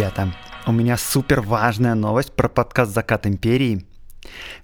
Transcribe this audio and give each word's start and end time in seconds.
Ребята, 0.00 0.32
у 0.66 0.72
меня 0.72 0.96
супер 0.96 1.42
важная 1.42 1.94
новость 1.94 2.32
про 2.32 2.48
подкаст 2.48 2.94
«Закат 2.94 3.26
империи». 3.26 3.84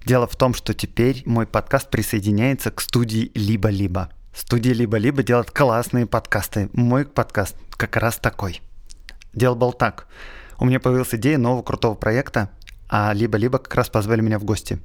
Дело 0.03 0.25
в 0.25 0.35
том, 0.35 0.55
что 0.55 0.73
теперь 0.73 1.21
мой 1.27 1.45
подкаст 1.45 1.91
присоединяется 1.91 2.71
к 2.71 2.81
студии 2.81 3.31
«Либо-либо». 3.35 4.09
Студия 4.33 4.73
«Либо-либо» 4.73 5.21
делает 5.21 5.51
классные 5.51 6.07
подкасты. 6.07 6.71
Мой 6.73 7.05
подкаст 7.05 7.55
как 7.69 7.97
раз 7.97 8.17
такой. 8.17 8.61
Дело 9.35 9.53
было 9.53 9.71
так. 9.73 10.07
У 10.57 10.65
меня 10.65 10.79
появилась 10.79 11.13
идея 11.13 11.37
нового 11.37 11.61
крутого 11.61 11.93
проекта, 11.93 12.49
а 12.89 13.13
«Либо-либо» 13.13 13.59
как 13.59 13.75
раз 13.75 13.89
позвали 13.89 14.21
меня 14.21 14.39
в 14.39 14.43
гости. 14.43 14.79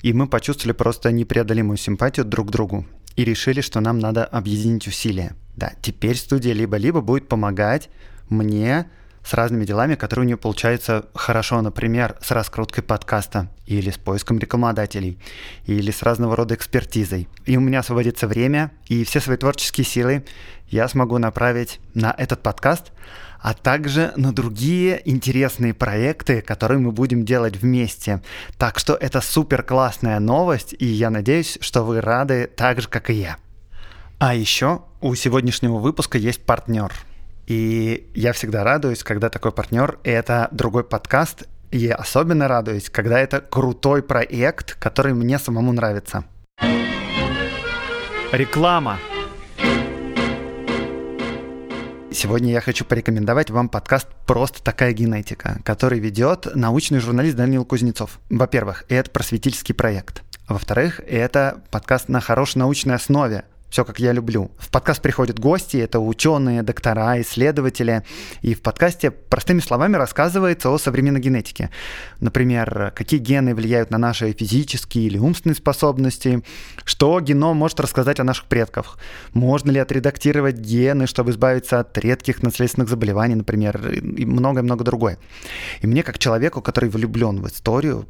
И 0.00 0.14
мы 0.14 0.26
почувствовали 0.26 0.72
просто 0.72 1.12
непреодолимую 1.12 1.76
симпатию 1.76 2.24
друг 2.24 2.48
к 2.48 2.50
другу 2.50 2.86
и 3.14 3.26
решили, 3.26 3.60
что 3.60 3.80
нам 3.80 3.98
надо 3.98 4.24
объединить 4.24 4.88
усилия. 4.88 5.36
Да, 5.54 5.74
теперь 5.82 6.16
студия 6.16 6.54
«Либо-либо» 6.54 7.02
будет 7.02 7.28
помогать 7.28 7.90
мне 8.30 8.88
с 9.28 9.34
разными 9.34 9.66
делами, 9.66 9.94
которые 9.94 10.24
у 10.24 10.26
нее 10.26 10.36
получаются 10.38 11.04
хорошо, 11.14 11.60
например, 11.60 12.16
с 12.22 12.30
раскруткой 12.30 12.82
подкаста 12.82 13.50
или 13.66 13.90
с 13.90 13.98
поиском 13.98 14.38
рекламодателей, 14.38 15.18
или 15.66 15.90
с 15.90 16.02
разного 16.02 16.34
рода 16.34 16.54
экспертизой. 16.54 17.28
И 17.44 17.54
у 17.58 17.60
меня 17.60 17.80
освободится 17.80 18.26
время, 18.26 18.72
и 18.86 19.04
все 19.04 19.20
свои 19.20 19.36
творческие 19.36 19.84
силы 19.84 20.24
я 20.70 20.88
смогу 20.88 21.18
направить 21.18 21.78
на 21.92 22.14
этот 22.16 22.42
подкаст, 22.42 22.92
а 23.38 23.52
также 23.52 24.14
на 24.16 24.32
другие 24.32 25.02
интересные 25.04 25.74
проекты, 25.74 26.40
которые 26.40 26.78
мы 26.78 26.90
будем 26.90 27.26
делать 27.26 27.56
вместе. 27.56 28.22
Так 28.56 28.78
что 28.78 28.94
это 28.94 29.20
супер 29.20 29.62
классная 29.62 30.20
новость, 30.20 30.74
и 30.78 30.86
я 30.86 31.10
надеюсь, 31.10 31.58
что 31.60 31.82
вы 31.82 32.00
рады 32.00 32.50
так 32.56 32.80
же, 32.80 32.88
как 32.88 33.10
и 33.10 33.14
я. 33.14 33.36
А 34.18 34.34
еще 34.34 34.84
у 35.02 35.14
сегодняшнего 35.14 35.76
выпуска 35.76 36.16
есть 36.16 36.40
партнер– 36.46 36.90
и 37.48 38.10
я 38.14 38.34
всегда 38.34 38.62
радуюсь, 38.62 39.02
когда 39.02 39.30
такой 39.30 39.52
партнер— 39.52 39.98
это 40.04 40.48
другой 40.52 40.84
подкаст, 40.84 41.48
и 41.70 41.88
особенно 41.88 42.46
радуюсь, 42.46 42.90
когда 42.90 43.18
это 43.18 43.40
крутой 43.40 44.02
проект, 44.02 44.74
который 44.74 45.14
мне 45.14 45.38
самому 45.38 45.72
нравится. 45.72 46.24
Реклама. 48.32 48.98
Сегодня 52.12 52.52
я 52.52 52.60
хочу 52.60 52.84
порекомендовать 52.84 53.48
вам 53.48 53.70
подкаст 53.70 54.08
«Просто 54.26 54.62
такая 54.62 54.92
генетика», 54.92 55.60
который 55.64 56.00
ведет 56.00 56.54
научный 56.54 56.98
журналист 56.98 57.36
Даниил 57.36 57.64
Кузнецов. 57.64 58.18
Во-первых, 58.28 58.84
это 58.90 59.10
просветительский 59.10 59.74
проект. 59.74 60.22
Во-вторых, 60.48 61.00
это 61.06 61.62
подкаст 61.70 62.08
на 62.10 62.20
хорошей 62.20 62.58
научной 62.58 62.96
основе, 62.96 63.44
все 63.70 63.84
как 63.84 63.98
я 63.98 64.12
люблю. 64.12 64.50
В 64.58 64.70
подкаст 64.70 65.02
приходят 65.02 65.38
гости, 65.38 65.76
это 65.76 66.00
ученые, 66.00 66.62
доктора, 66.62 67.20
исследователи, 67.20 68.02
и 68.40 68.54
в 68.54 68.62
подкасте 68.62 69.10
простыми 69.10 69.60
словами 69.60 69.96
рассказывается 69.96 70.70
о 70.70 70.78
современной 70.78 71.20
генетике. 71.20 71.70
Например, 72.20 72.92
какие 72.96 73.20
гены 73.20 73.54
влияют 73.54 73.90
на 73.90 73.98
наши 73.98 74.32
физические 74.32 75.06
или 75.06 75.18
умственные 75.18 75.56
способности, 75.56 76.42
что 76.84 77.20
геном 77.20 77.56
может 77.56 77.80
рассказать 77.80 78.20
о 78.20 78.24
наших 78.24 78.46
предках, 78.46 78.98
можно 79.32 79.70
ли 79.70 79.78
отредактировать 79.78 80.56
гены, 80.56 81.06
чтобы 81.06 81.30
избавиться 81.32 81.80
от 81.80 81.96
редких 81.98 82.42
наследственных 82.42 82.88
заболеваний, 82.88 83.34
например, 83.34 83.90
и 83.90 84.24
многое-много 84.24 84.84
другое. 84.84 85.18
И 85.82 85.86
мне, 85.86 86.02
как 86.02 86.18
человеку, 86.18 86.62
который 86.62 86.88
влюблен 86.88 87.42
в 87.42 87.48
историю, 87.48 88.06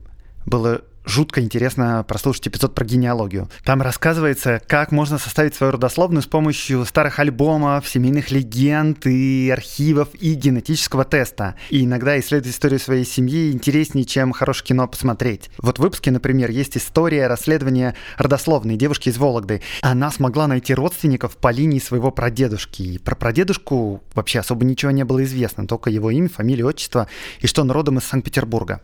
было 0.47 0.83
жутко 1.09 1.41
интересно 1.41 2.05
прослушать 2.07 2.49
эпизод 2.49 2.75
про 2.75 2.85
генеалогию. 2.85 3.49
Там 3.65 3.83
рассказывается, 3.83 4.61
как 4.67 4.93
можно 4.93 5.19
составить 5.19 5.55
свою 5.55 5.73
родословную 5.73 6.23
с 6.23 6.27
помощью 6.27 6.85
старых 6.85 7.19
альбомов, 7.19 7.89
семейных 7.89 8.31
легенд 8.31 9.07
и 9.07 9.51
архивов 9.51 10.09
и 10.15 10.35
генетического 10.35 11.05
теста. 11.05 11.55
И 11.71 11.85
иногда 11.85 12.19
исследовать 12.21 12.55
историю 12.55 12.79
своей 12.79 13.05
семьи 13.05 13.51
интереснее, 13.51 14.05
чем 14.05 14.33
хорошее 14.33 14.69
кино 14.69 14.87
посмотреть. 14.87 15.51
Вот 15.59 15.79
в 15.79 15.83
выпуске, 15.83 16.11
например, 16.11 16.51
есть 16.51 16.77
история 16.77 17.27
расследования 17.27 17.95
родословной 18.17 18.77
девушки 18.77 19.09
из 19.09 19.17
Вологды. 19.17 19.63
Она 19.81 20.11
смогла 20.11 20.47
найти 20.47 20.75
родственников 20.75 21.37
по 21.37 21.51
линии 21.51 21.79
своего 21.79 22.11
прадедушки. 22.11 22.83
И 22.83 22.99
про 22.99 23.17
прадедушку 23.17 24.03
вообще 24.15 24.41
особо 24.41 24.65
ничего 24.65 24.91
не 24.91 25.05
было 25.05 25.25
известно, 25.25 25.67
только 25.67 25.91
его 25.91 26.11
имя, 26.11 26.29
фамилия, 26.29 26.65
отчество 26.65 27.09
и 27.41 27.47
что 27.47 27.63
он 27.63 27.71
родом 27.71 27.99
из 27.99 28.05
Санкт-Петербурга. 28.05 28.81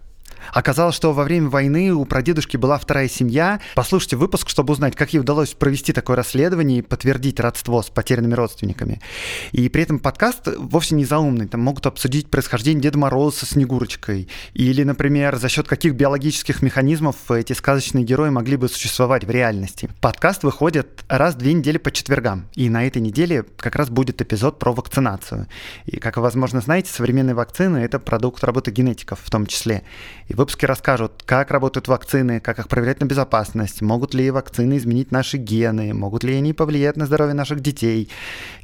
Оказалось, 0.53 0.94
что 0.94 1.12
во 1.12 1.25
время 1.25 1.49
войны 1.49 1.93
у 1.93 2.05
прадедушки 2.05 2.56
была 2.56 2.78
вторая 2.78 3.09
семья. 3.09 3.60
Послушайте 3.75 4.16
выпуск, 4.16 4.49
чтобы 4.49 4.72
узнать, 4.72 4.97
как 4.97 5.12
ей 5.12 5.21
удалось 5.21 5.55
провести 5.55 5.93
такое 5.93 6.16
расследование 6.16 6.78
и 6.78 6.82
подтвердить 6.82 7.41
родство 7.41 7.82
с 7.82 7.91
потерянными 7.91 8.34
родственниками. 8.34 9.00
И 9.53 9.69
при 9.69 9.82
этом 9.82 9.99
подкаст 9.99 10.49
вовсе 10.56 10.94
не 10.94 11.05
заумный. 11.05 11.47
Там 11.47 11.60
могут 11.60 11.87
обсудить 11.87 12.31
происхождение 12.31 12.82
Деда 12.82 12.99
Мороза 12.99 13.38
со 13.38 13.47
Снегурочкой. 13.47 14.28
Или, 14.55 14.82
например, 14.82 15.37
за 15.37 15.49
счет 15.49 15.66
каких 15.69 15.94
биологических 15.94 16.62
механизмов 16.62 17.31
эти 17.31 17.53
сказочные 17.53 18.05
герои 18.05 18.31
могли 18.31 18.56
бы 18.56 18.69
существовать 18.69 19.25
в 19.25 19.31
реальности. 19.31 19.88
Подкаст 20.00 20.43
выходит 20.43 21.05
раз 21.09 21.34
в 21.34 21.38
две 21.38 21.53
недели 21.53 21.78
по 21.78 21.91
четвергам. 21.91 22.49
И 22.55 22.69
на 22.69 22.87
этой 22.87 23.00
неделе 23.00 23.44
как 23.56 23.76
раз 23.76 23.88
будет 23.88 24.21
эпизод 24.21 24.59
про 24.59 24.72
вакцинацию. 24.72 25.47
И, 25.87 25.99
как 25.99 26.16
вы, 26.16 26.22
возможно, 26.22 26.61
знаете, 26.61 26.91
современные 26.91 27.34
вакцины— 27.34 27.78
это 27.78 27.99
продукт 27.99 28.43
работы 28.44 28.71
генетиков 28.71 29.21
в 29.22 29.31
том 29.31 29.47
числе. 29.47 29.82
И 30.28 30.34
и 30.34 30.37
выпуски 30.37 30.67
расскажут, 30.67 31.22
как 31.25 31.53
работают 31.53 31.87
вакцины, 31.87 32.41
как 32.41 32.59
их 32.59 32.69
проверять 32.69 33.00
на 33.00 33.05
безопасность, 33.05 33.83
могут 33.83 34.15
ли 34.15 34.33
вакцины 34.33 34.78
изменить 34.78 35.12
наши 35.12 35.37
гены, 35.37 35.95
могут 35.95 36.25
ли 36.25 36.34
они 36.34 36.53
повлиять 36.53 36.97
на 36.97 37.06
здоровье 37.06 37.34
наших 37.34 37.61
детей. 37.61 38.11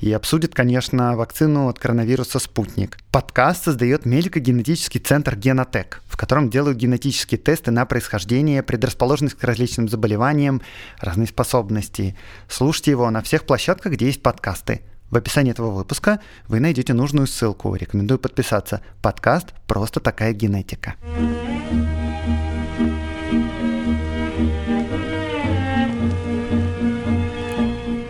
И 0.01 0.13
обсудят, 0.13 0.53
конечно, 0.53 1.17
вакцину 1.17 1.69
от 1.69 1.79
коронавируса 1.79 2.41
«Спутник». 2.41 2.99
Подкаст 3.13 3.65
создает 3.65 4.05
медико-генетический 4.05 4.99
центр 4.99 5.37
«Генотек», 5.37 6.03
в 6.07 6.17
котором 6.17 6.51
делают 6.51 6.77
генетические 6.77 7.39
тесты 7.39 7.71
на 7.71 7.87
происхождение, 7.87 8.65
предрасположенность 8.65 9.37
к 9.37 9.45
различным 9.45 9.89
заболеваниям, 9.89 10.63
разные 10.99 11.29
способности. 11.29 12.17
Слушайте 12.49 12.91
его 12.91 13.09
на 13.11 13.23
всех 13.23 13.45
площадках, 13.45 13.93
где 13.93 14.07
есть 14.07 14.23
подкасты. 14.23 14.81
В 15.11 15.17
описании 15.17 15.51
этого 15.51 15.71
выпуска 15.71 16.21
вы 16.47 16.61
найдете 16.61 16.95
нужную 16.95 17.27
ссылку. 17.27 17.75
Рекомендую 17.75 18.19
подписаться. 18.19 18.81
Подкаст 19.03 19.49
«Просто 19.67 19.99
такая 19.99 20.33
генетика». 20.33 20.95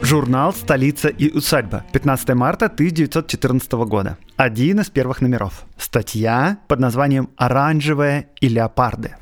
Журнал 0.03 0.53
«Столица 0.53 1.09
и 1.09 1.31
усадьба», 1.31 1.85
15 1.93 2.35
марта 2.35 2.67
1914 2.67 3.73
года. 3.73 4.19
Один 4.37 4.81
из 4.81 4.91
первых 4.91 5.21
номеров. 5.21 5.67
Статья 5.79 6.59
под 6.69 6.81
названием 6.81 7.31
«Оранжевая 7.37 8.27
и 8.41 8.49
леопарды». 8.49 9.15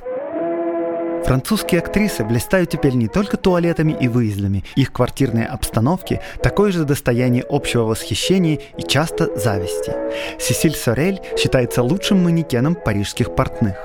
Французские 1.25 1.81
актрисы 1.81 2.25
блистают 2.25 2.71
теперь 2.71 2.95
не 2.95 3.09
только 3.09 3.37
туалетами 3.37 3.97
и 3.99 4.09
выездами. 4.09 4.65
Их 4.77 4.93
квартирные 4.93 5.47
обстановки– 5.47 6.21
такое 6.43 6.73
же 6.73 6.85
достояние 6.85 7.45
общего 7.49 7.85
восхищения 7.85 8.59
и 8.77 8.83
часто 8.83 9.37
зависти. 9.37 9.93
Сесиль 10.39 10.75
Сорель 10.75 11.21
считается 11.37 11.83
лучшим 11.83 12.25
манекеном 12.25 12.75
парижских 12.75 13.35
портных. 13.35 13.77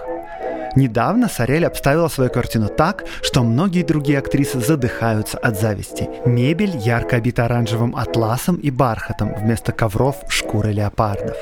Недавно 0.75 1.29
Сорель 1.29 1.65
обставила 1.65 2.07
свою 2.07 2.31
картину 2.31 2.67
так, 2.67 3.03
что 3.21 3.43
многие 3.43 3.83
другие 3.83 4.17
актрисы 4.17 4.59
задыхаются 4.59 5.37
от 5.37 5.59
зависти. 5.59 6.09
Мебель 6.25 6.75
ярко 6.77 7.17
обита 7.17 7.45
оранжевым 7.45 7.95
атласом 7.95 8.55
и 8.55 8.71
бархатом 8.71 9.35
вместо 9.35 9.71
ковров 9.71 10.15
шкуры 10.29 10.71
леопардов. 10.71 11.37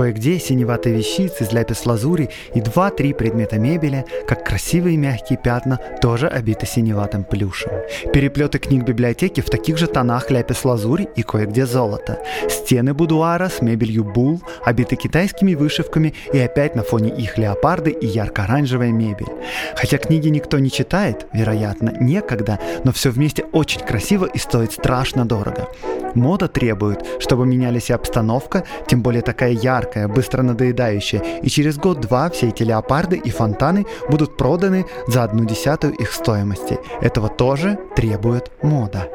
Кое-где 0.00 0.38
синеватые 0.38 0.96
вещицы 0.96 1.44
из 1.44 1.52
ляпис-лазури 1.52 2.30
и 2.54 2.62
два-три 2.62 3.12
предмета 3.12 3.58
мебели, 3.58 4.06
как 4.26 4.46
красивые 4.46 4.96
мягкие 4.96 5.38
пятна, 5.38 5.78
тоже 6.00 6.26
обиты 6.26 6.64
синеватым 6.64 7.22
плюшем. 7.22 7.72
Переплеты 8.10 8.58
книг 8.58 8.84
библиотеки 8.84 9.42
в 9.42 9.50
таких 9.50 9.76
же 9.76 9.86
тонах 9.86 10.30
ляпис-лазури 10.30 11.06
и 11.16 11.22
кое-где 11.22 11.66
золото. 11.66 12.18
Стены 12.48 12.94
будуара 12.94 13.50
с 13.50 13.60
мебелью 13.60 14.04
бул, 14.04 14.40
обиты 14.64 14.96
китайскими 14.96 15.54
вышивками 15.54 16.14
и 16.32 16.38
опять 16.38 16.74
на 16.74 16.82
фоне 16.82 17.10
их 17.10 17.36
леопарды 17.36 17.90
и 17.90 18.06
ярко-оранжевая 18.06 18.92
мебель. 18.92 19.28
Хотя 19.76 19.98
книги 19.98 20.28
никто 20.28 20.58
не 20.58 20.70
читает, 20.70 21.26
вероятно, 21.34 21.92
некогда, 22.00 22.58
но 22.84 22.92
все 22.92 23.10
вместе 23.10 23.44
очень 23.52 23.82
красиво 23.82 24.24
и 24.24 24.38
стоит 24.38 24.72
страшно 24.72 25.26
дорого. 25.26 25.68
Мода 26.14 26.48
требует, 26.48 27.04
чтобы 27.20 27.46
менялись 27.46 27.90
и 27.90 27.92
обстановка, 27.92 28.64
тем 28.88 29.02
более 29.02 29.22
такая 29.22 29.52
яркая, 29.52 29.89
яркое, 29.90 30.08
быстро 30.08 30.42
надоедающее, 30.42 31.40
и 31.42 31.48
через 31.48 31.76
год-два 31.76 32.30
все 32.30 32.48
эти 32.48 32.62
леопарды 32.62 33.16
и 33.16 33.30
фонтаны 33.30 33.86
будут 34.08 34.36
проданы 34.36 34.86
за 35.06 35.24
одну 35.24 35.44
десятую 35.44 35.94
их 35.94 36.12
стоимости. 36.12 36.78
Этого 37.00 37.28
тоже 37.28 37.78
требует 37.96 38.50
мода. 38.62 39.08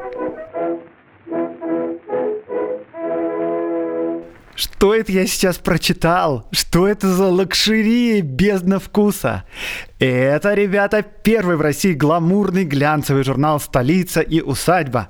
Что 4.54 4.94
это 4.94 5.12
я 5.12 5.26
сейчас 5.26 5.58
прочитал? 5.58 6.48
Что 6.50 6.88
это 6.88 7.08
за 7.08 7.26
лакшерия 7.26 8.22
бездна 8.22 8.78
вкуса? 8.78 9.44
Это, 9.98 10.54
ребята, 10.54 11.02
первый 11.02 11.56
в 11.56 11.60
России 11.60 11.92
гламурный 11.92 12.64
глянцевый 12.64 13.22
журнал 13.22 13.60
«Столица 13.60 14.22
и 14.22 14.40
усадьба». 14.40 15.08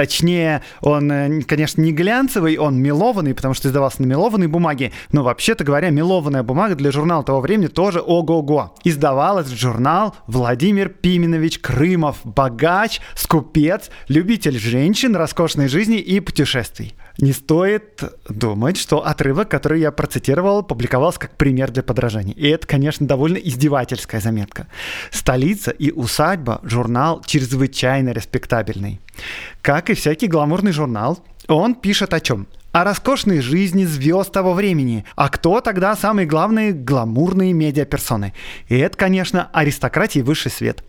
Точнее, 0.00 0.62
он, 0.80 1.12
э, 1.12 1.42
конечно, 1.42 1.82
не 1.82 1.92
глянцевый, 1.92 2.56
он 2.56 2.80
мелованный, 2.80 3.34
потому 3.34 3.52
что 3.52 3.68
издавался 3.68 4.00
на 4.00 4.06
мелованной 4.06 4.46
бумаге. 4.46 4.92
Но 5.12 5.22
вообще-то 5.22 5.62
говоря, 5.62 5.90
мелованная 5.90 6.42
бумага 6.42 6.74
для 6.74 6.90
журнала 6.90 7.22
того 7.22 7.42
времени 7.42 7.66
тоже 7.66 8.00
ого-го. 8.00 8.74
Издавалась 8.82 9.50
журнал 9.50 10.16
Владимир 10.26 10.88
Пименович 10.88 11.58
Крымов, 11.58 12.16
богач, 12.24 13.02
скупец, 13.14 13.90
любитель 14.08 14.58
женщин, 14.58 15.14
роскошной 15.14 15.68
жизни 15.68 15.98
и 15.98 16.18
путешествий. 16.20 16.94
Не 17.20 17.32
стоит 17.32 18.02
думать, 18.30 18.78
что 18.78 19.06
отрывок, 19.06 19.50
который 19.50 19.80
я 19.80 19.92
процитировал, 19.92 20.62
публиковался 20.62 21.20
как 21.20 21.36
пример 21.36 21.70
для 21.70 21.82
подражания. 21.82 22.34
И 22.34 22.48
это, 22.48 22.66
конечно, 22.66 23.06
довольно 23.06 23.36
издевательская 23.36 24.22
заметка. 24.22 24.68
«Столица 25.10 25.70
и 25.70 25.90
усадьба»— 25.90 26.60
журнал 26.62 27.22
чрезвычайно 27.26 28.10
респектабельный. 28.10 29.00
Как 29.60 29.90
и 29.90 29.94
всякий 29.94 30.28
гламурный 30.28 30.72
журнал, 30.72 31.22
он 31.46 31.74
пишет 31.74 32.14
о 32.14 32.20
чем? 32.20 32.46
О 32.72 32.84
роскошной 32.84 33.40
жизни 33.40 33.84
звезд 33.84 34.32
того 34.32 34.54
времени. 34.54 35.04
А 35.14 35.28
кто 35.28 35.60
тогда 35.60 35.96
самые 35.96 36.26
главные 36.26 36.72
гламурные 36.72 37.52
медиаперсоны? 37.52 38.32
И 38.68 38.78
это, 38.78 38.96
конечно, 38.96 39.50
аристократия 39.52 40.20
и 40.20 40.22
высший 40.22 40.52
свет. 40.52 40.82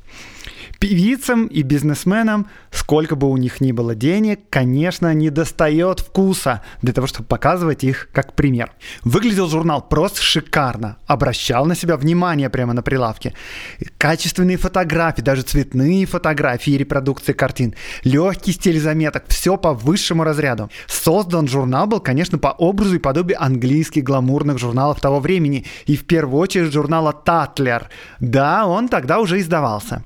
Певицам 0.81 1.45
и 1.45 1.61
бизнесменам, 1.61 2.47
сколько 2.71 3.15
бы 3.15 3.29
у 3.29 3.37
них 3.37 3.61
ни 3.61 3.71
было 3.71 3.93
денег, 3.93 4.39
конечно, 4.49 5.13
не 5.13 5.29
достает 5.29 5.99
вкуса 5.99 6.63
для 6.81 6.91
того, 6.91 7.05
чтобы 7.05 7.27
показывать 7.27 7.83
их 7.83 8.09
как 8.11 8.33
пример. 8.33 8.71
Выглядел 9.03 9.47
журнал 9.47 9.87
просто 9.87 10.23
шикарно, 10.23 10.97
обращал 11.05 11.67
на 11.67 11.75
себя 11.75 11.97
внимание 11.97 12.49
прямо 12.49 12.73
на 12.73 12.81
прилавке. 12.81 13.35
Качественные 13.99 14.57
фотографии, 14.57 15.21
даже 15.21 15.43
цветные 15.43 16.07
фотографии 16.07 16.73
и 16.73 16.79
репродукции 16.79 17.33
картин, 17.33 17.75
легкий 18.03 18.51
стиль 18.51 18.79
заметок, 18.79 19.25
все 19.27 19.57
по 19.57 19.75
высшему 19.75 20.23
разряду. 20.23 20.71
Создан 20.87 21.47
журнал 21.47 21.85
был, 21.85 21.99
конечно, 21.99 22.39
по 22.39 22.47
образу 22.47 22.95
и 22.95 22.97
подобию 22.97 23.39
английских 23.39 24.03
гламурных 24.03 24.57
журналов 24.57 24.99
того 24.99 25.19
времени, 25.19 25.63
и 25.85 25.95
в 25.95 26.05
первую 26.05 26.41
очередь 26.41 26.73
журнала 26.73 27.13
«Татлер». 27.13 27.87
Да, 28.19 28.65
он 28.65 28.87
тогда 28.87 29.19
уже 29.19 29.39
издавался. 29.39 30.03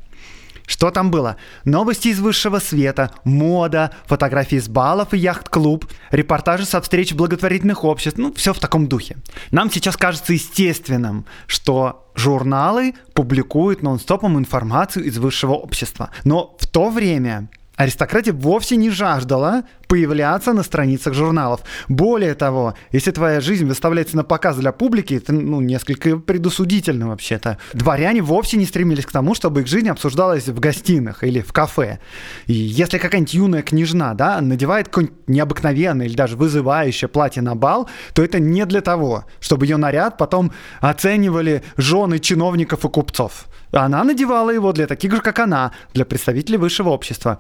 Что 0.66 0.92
там 0.92 1.12
было? 1.12 1.38
Новости 1.64 2.10
из 2.10 2.20
высшего 2.20 2.60
света, 2.60 3.12
мода, 3.24 3.92
фотографии 4.06 4.58
с 4.60 4.68
балов 4.68 5.14
и 5.14 5.18
яхт-клуб, 5.18 5.86
репортажи 6.12 6.66
со 6.66 6.82
встреч 6.82 7.14
благотворительных 7.14 7.84
обществ, 7.84 8.18
ну, 8.18 8.34
все 8.34 8.54
в 8.54 8.60
таком 8.60 8.88
духе. 8.88 9.18
Нам 9.52 9.72
сейчас 9.72 9.98
кажется 9.98 10.34
естественным, 10.34 11.26
что 11.48 12.10
журналы 12.16 12.94
публикуют 13.14 13.84
нон-стопом 13.84 14.38
информацию 14.38 15.06
из 15.06 15.18
высшего 15.18 15.54
общества. 15.54 16.10
Но 16.24 16.56
в 16.60 16.68
то 16.68 16.90
время 16.90 17.50
Аристократия 17.77 18.31
вовсе 18.31 18.77
не 18.77 18.89
жаждала 18.89 19.63
появляться 19.88 20.54
на 20.54 20.63
страницах 20.63 21.13
журналов. 21.13 21.62
Более 21.88 22.33
того, 22.33 22.75
если 22.92 23.12
твоя 23.12 23.42
жизнь 23.42 23.66
выставляется 23.66 24.16
на 24.16 24.24
показ 24.24 24.57
для 24.57 24.72
публики, 24.72 25.16
это 25.16 25.33
ну, 25.33 25.62
несколько 25.62 26.18
предусудительно 26.18 27.10
вообще-то. 27.10 27.57
Дворяне 27.74 28.22
вовсе 28.22 28.57
не 28.57 28.66
стремились 28.66 29.06
к 29.06 29.12
тому, 29.12 29.36
чтобы 29.36 29.62
их 29.62 29.68
жизнь 29.68 29.89
обсуждалась 29.89 30.48
в 30.48 30.60
гостиных 30.60 31.24
или 31.24 31.42
в 31.42 31.54
кафе. 31.54 32.00
И 32.48 32.54
если 32.54 32.98
какая-нибудь 32.98 33.33
юная 33.33 33.62
княжна 33.62 34.13
да, 34.13 34.42
надевает 34.42 34.88
какое-нибудь 34.88 35.27
необыкновенное 35.27 36.06
или 36.07 36.16
даже 36.16 36.38
вызывающее 36.38 37.07
платье 37.07 37.42
на 37.42 37.56
бал, 37.56 37.89
то 38.13 38.24
это 38.24 38.39
не 38.39 38.66
для 38.66 38.81
того, 38.81 39.25
чтобы 39.39 39.66
ее 39.66 39.77
наряд 39.77 40.18
потом 40.18 40.51
оценивали 40.80 41.63
жены 41.77 42.19
чиновников 42.19 42.86
и 42.86 42.89
купцов. 42.89 43.48
Она 43.72 44.04
надевала 44.04 44.50
его 44.50 44.72
для 44.72 44.88
таких 44.88 45.14
же, 45.14 45.22
как 45.22 45.40
она, 45.40 45.72
для 45.94 46.06
представителей 46.06 46.58
высшего 46.58 46.90
общества. 46.90 47.40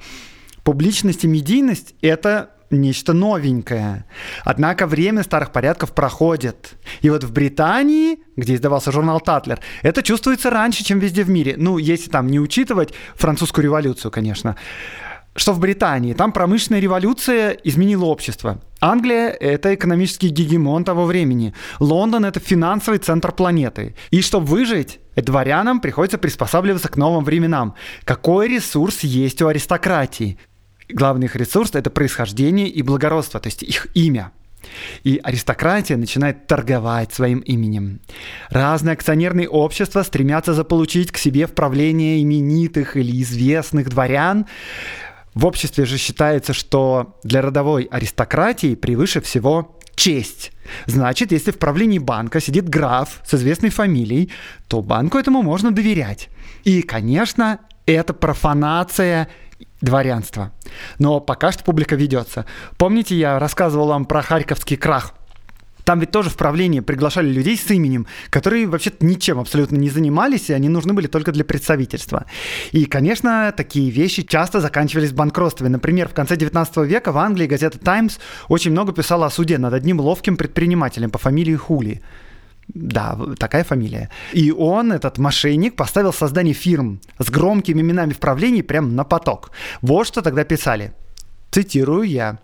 Публичность 0.63 1.23
и 1.23 1.27
медийность– 1.27 1.95
это 2.01 2.49
нечто 2.71 3.13
новенькое. 3.13 4.05
Однако 4.43 4.87
время 4.87 5.23
старых 5.23 5.51
порядков 5.51 5.93
проходит. 5.93 6.73
И 7.01 7.09
вот 7.09 7.23
в 7.23 7.31
Британии, 7.31 8.19
где 8.35 8.55
издавался 8.55 8.91
журнал 8.91 9.21
«Татлер», 9.21 9.59
это 9.83 10.01
чувствуется 10.01 10.49
раньше, 10.49 10.83
чем 10.83 10.99
везде 10.99 11.23
в 11.23 11.29
мире. 11.29 11.55
Ну, 11.57 11.77
если 11.77 12.09
там 12.09 12.27
не 12.27 12.39
учитывать 12.39 12.93
французскую 13.15 13.63
революцию, 13.63 14.11
конечно 14.11 14.55
что 15.35 15.51
в 15.51 15.59
Британии. 15.59 16.13
Там 16.13 16.31
промышленная 16.31 16.79
революция 16.79 17.51
изменила 17.63 18.05
общество. 18.05 18.61
Англия– 18.79 19.29
это 19.39 19.75
экономический 19.75 20.29
гегемон 20.29 20.85
того 20.85 21.05
времени. 21.05 21.53
Лондон– 21.79 22.23
это 22.25 22.39
финансовый 22.39 22.99
центр 22.99 23.31
планеты. 23.31 23.95
И 24.11 24.21
чтобы 24.21 24.45
выжить, 24.45 24.99
дворянам 25.21 25.79
приходится 25.79 26.17
приспосабливаться 26.17 26.89
к 26.89 26.97
новым 26.97 27.23
временам. 27.23 27.75
Какой 28.03 28.47
ресурс 28.47 29.01
есть 29.01 29.41
у 29.41 29.47
аристократии? 29.47 30.37
Главный 30.89 31.25
их 31.25 31.35
ресурс– 31.35 31.71
это 31.73 31.89
происхождение 31.89 32.67
и 32.67 32.81
благородство, 32.81 33.39
то 33.39 33.47
есть 33.47 33.63
их 33.63 33.87
имя. 33.95 34.31
И 35.03 35.19
аристократия 35.23 35.95
начинает 35.95 36.47
торговать 36.47 37.13
своим 37.13 37.39
именем. 37.39 37.99
Разные 38.49 38.93
акционерные 38.93 39.47
общества 39.47 40.03
стремятся 40.03 40.53
заполучить 40.53 41.11
к 41.11 41.17
себе 41.17 41.47
в 41.47 41.53
правление 41.53 42.21
именитых 42.21 42.97
или 42.97 43.21
известных 43.21 43.89
дворян, 43.89 44.45
в 45.35 45.45
обществе 45.45 45.85
же 45.85 45.97
считается, 45.97 46.53
что 46.53 47.19
для 47.23 47.41
родовой 47.41 47.83
аристократии 47.91 48.73
превыше 48.73 49.19
всего 49.19 49.77
честь. 49.95 50.51
Значит, 50.85 51.31
если 51.31 51.51
в 51.51 51.59
правлении 51.59 51.99
банка 51.99 52.39
сидит 52.39 52.69
граф 52.69 53.21
с 53.25 53.33
известной 53.33 53.69
фамилией, 53.69 54.31
то 54.67 54.81
банку 54.81 55.17
этому 55.17 55.41
можно 55.41 55.71
доверять. 55.71 56.29
И, 56.63 56.81
конечно, 56.81 57.59
это 57.85 58.13
профанация 58.13 59.29
дворянства. 59.81 60.51
Но 60.99 61.19
пока 61.19 61.51
что 61.51 61.63
публика 61.63 61.95
ведется. 61.95 62.45
Помните, 62.77 63.15
я 63.15 63.39
рассказывал 63.39 63.87
вам 63.87 64.05
про 64.05 64.21
Харьковский 64.21 64.77
крах– 64.77 65.13
там 65.85 65.99
ведь 65.99 66.11
тоже 66.11 66.29
в 66.29 66.35
правлении 66.35 66.79
приглашали 66.79 67.31
людей 67.31 67.55
с 67.55 67.69
именем, 67.69 68.07
которые 68.31 68.67
вообще-то 68.67 69.05
ничем 69.05 69.39
абсолютно 69.39 69.77
не 69.77 69.89
занимались, 69.89 70.49
и 70.49 70.53
они 70.53 70.67
нужны 70.67 70.93
были 70.93 71.07
только 71.07 71.31
для 71.31 71.45
представительства. 71.45 72.25
И, 72.71 72.85
конечно, 72.85 73.53
такие 73.55 73.91
вещи 73.91 74.23
часто 74.23 74.59
заканчивались 74.59 75.13
банкротствами. 75.13 75.69
Например, 75.69 76.09
в 76.09 76.13
конце 76.13 76.35
19 76.35 76.77
века 76.77 77.11
в 77.11 77.17
Англии 77.19 77.45
газета 77.45 77.77
«Таймс» 77.77 78.17
очень 78.49 78.71
много 78.71 78.93
писала 78.93 79.27
о 79.27 79.29
суде 79.29 79.59
над 79.59 79.73
одним 79.73 79.99
ловким 79.99 80.37
предпринимателем 80.37 81.11
по 81.11 81.19
фамилии 81.19 81.55
Хули. 81.55 82.01
Да, 82.67 83.15
такая 83.37 83.63
фамилия. 83.63 84.09
И 84.33 84.51
он, 84.51 84.91
этот 84.91 85.19
мошенник, 85.19 85.75
поставил 85.75 86.11
создание 86.11 86.55
фирм 86.55 86.99
с 87.19 87.29
громкими 87.29 87.81
именами 87.81 88.13
в 88.13 88.17
правлении 88.17 88.63
прямо 88.63 88.87
на 88.87 89.03
поток. 89.03 89.51
Вот 89.81 90.07
что 90.07 90.23
тогда 90.23 90.43
писали. 90.43 90.93
Цитирую 91.55 92.03
я. 92.03 92.37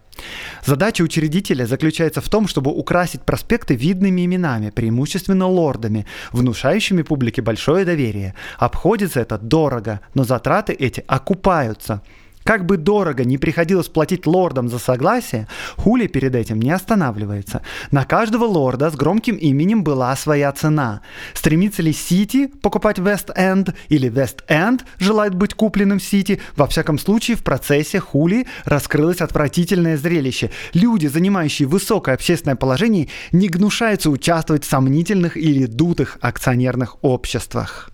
Задача 0.66 1.02
учредителя 1.02 1.66
заключается 1.66 2.22
в 2.22 2.30
том, 2.30 2.48
чтобы 2.48 2.72
украсить 2.72 3.24
проспекты 3.24 3.76
видными 3.76 4.24
именами, 4.24 4.70
преимущественно 4.70 5.48
лордами, 5.48 6.06
внушающими 6.32 7.02
публике 7.02 7.42
большое 7.42 7.84
доверие. 7.84 8.36
Обходится 8.58 9.20
это 9.20 9.38
дорого, 9.38 10.00
но 10.14 10.24
затраты 10.24 10.72
эти 10.72 11.04
окупаются– 11.08 12.02
как 12.52 12.66
бы 12.66 12.76
дорого 12.76 13.24
не 13.24 13.38
приходилось 13.38 13.88
платить 13.88 14.28
лордам 14.28 14.68
за 14.68 14.78
согласие, 14.78 15.48
Хули 15.78 16.08
перед 16.08 16.36
этим 16.36 16.60
не 16.60 16.72
останавливается. 16.72 17.62
На 17.92 18.04
каждого 18.04 18.44
лорда 18.44 18.92
с 18.92 18.96
громким 18.98 19.38
именем 19.38 19.86
была 19.86 20.14
своя 20.18 20.52
цена. 20.52 21.00
Стремится 21.34 21.82
ли 21.82 21.94
Сити 21.94 22.48
покупать 22.48 23.00
Вест-Энд 23.00 23.74
или 23.88 24.10
Вест-Энд 24.10 24.84
желает 24.98 25.34
быть 25.34 25.54
купленным 25.54 26.02
Сити, 26.02 26.42
во 26.58 26.68
всяком 26.68 27.00
случае 27.00 27.38
в 27.38 27.44
процессе 27.46 28.02
Хули 28.02 28.46
раскрылось 28.66 29.22
отвратительное 29.22 29.96
зрелище. 29.96 30.52
Люди, 30.74 31.08
занимающие 31.08 31.70
высокое 31.70 32.16
общественное 32.16 32.58
положение, 32.58 33.08
не 33.32 33.48
гнушаются 33.48 34.10
участвовать 34.10 34.66
в 34.66 34.70
сомнительных 34.70 35.38
или 35.38 35.68
дутых 35.68 36.18
акционерных 36.20 36.98
обществах. 37.02 37.92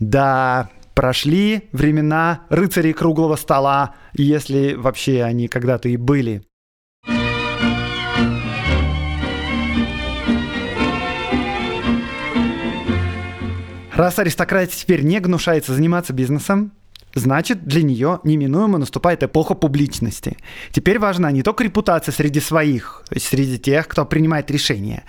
Да, 0.00 0.68
Прошли 0.98 1.68
времена 1.70 2.40
рыцарей 2.48 2.92
круглого 2.92 3.36
стола, 3.36 3.94
если 4.14 4.74
вообще 4.74 5.22
они 5.22 5.46
когда-то 5.46 5.88
и 5.88 5.96
были. 5.96 6.42
Раз 13.94 14.18
аристократия 14.18 14.74
теперь 14.74 15.02
не 15.02 15.20
гнушается 15.20 15.72
заниматься 15.72 16.12
бизнесом, 16.12 16.72
значит, 17.18 17.64
для 17.64 17.82
нее 17.82 18.20
неминуемо 18.24 18.78
наступает 18.78 19.22
эпоха 19.22 19.54
публичности. 19.54 20.36
Теперь 20.72 20.98
важна 20.98 21.30
не 21.30 21.42
только 21.42 21.64
репутация 21.64 22.12
среди 22.12 22.40
своих, 22.40 23.04
то 23.08 23.14
есть 23.14 23.26
среди 23.26 23.58
тех, 23.58 23.88
кто 23.88 24.04
принимает 24.04 24.50
решения, 24.50 25.04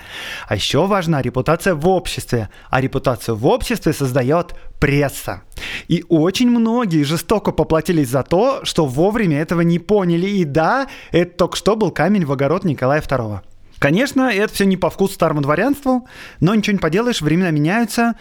а 0.47 0.55
еще 0.55 0.85
важна 0.87 1.21
репутация 1.21 1.75
в 1.75 1.87
обществе. 1.87 2.49
А 2.69 2.81
репутацию 2.81 3.35
в 3.35 3.45
обществе 3.47 3.93
создает 3.93 4.55
пресса. 4.79 5.43
И 5.87 6.03
очень 6.09 6.49
многие 6.49 7.03
жестоко 7.03 7.51
поплатились 7.51 8.09
за 8.09 8.23
то, 8.23 8.61
что 8.63 8.85
вовремя 8.85 9.39
этого 9.39 9.61
не 9.61 9.79
поняли. 9.79 10.27
И 10.27 10.45
да, 10.45 10.87
это 11.11 11.37
только 11.37 11.57
что 11.57 11.75
был 11.75 11.91
камень 11.91 12.25
в 12.25 12.31
огород 12.31 12.63
Николая 12.63 13.01
II. 13.01 13.41
Конечно, 13.79 14.29
это 14.29 14.53
все 14.53 14.65
не 14.65 14.75
по 14.75 14.89
вкусу 14.89 15.13
старому 15.13 15.41
дворянству, 15.41 16.07
но 16.41 16.53
ничего 16.53 16.73
не 16.73 16.79
поделаешь, 16.79 17.21
времена 17.21 17.49
меняются, 17.49 18.15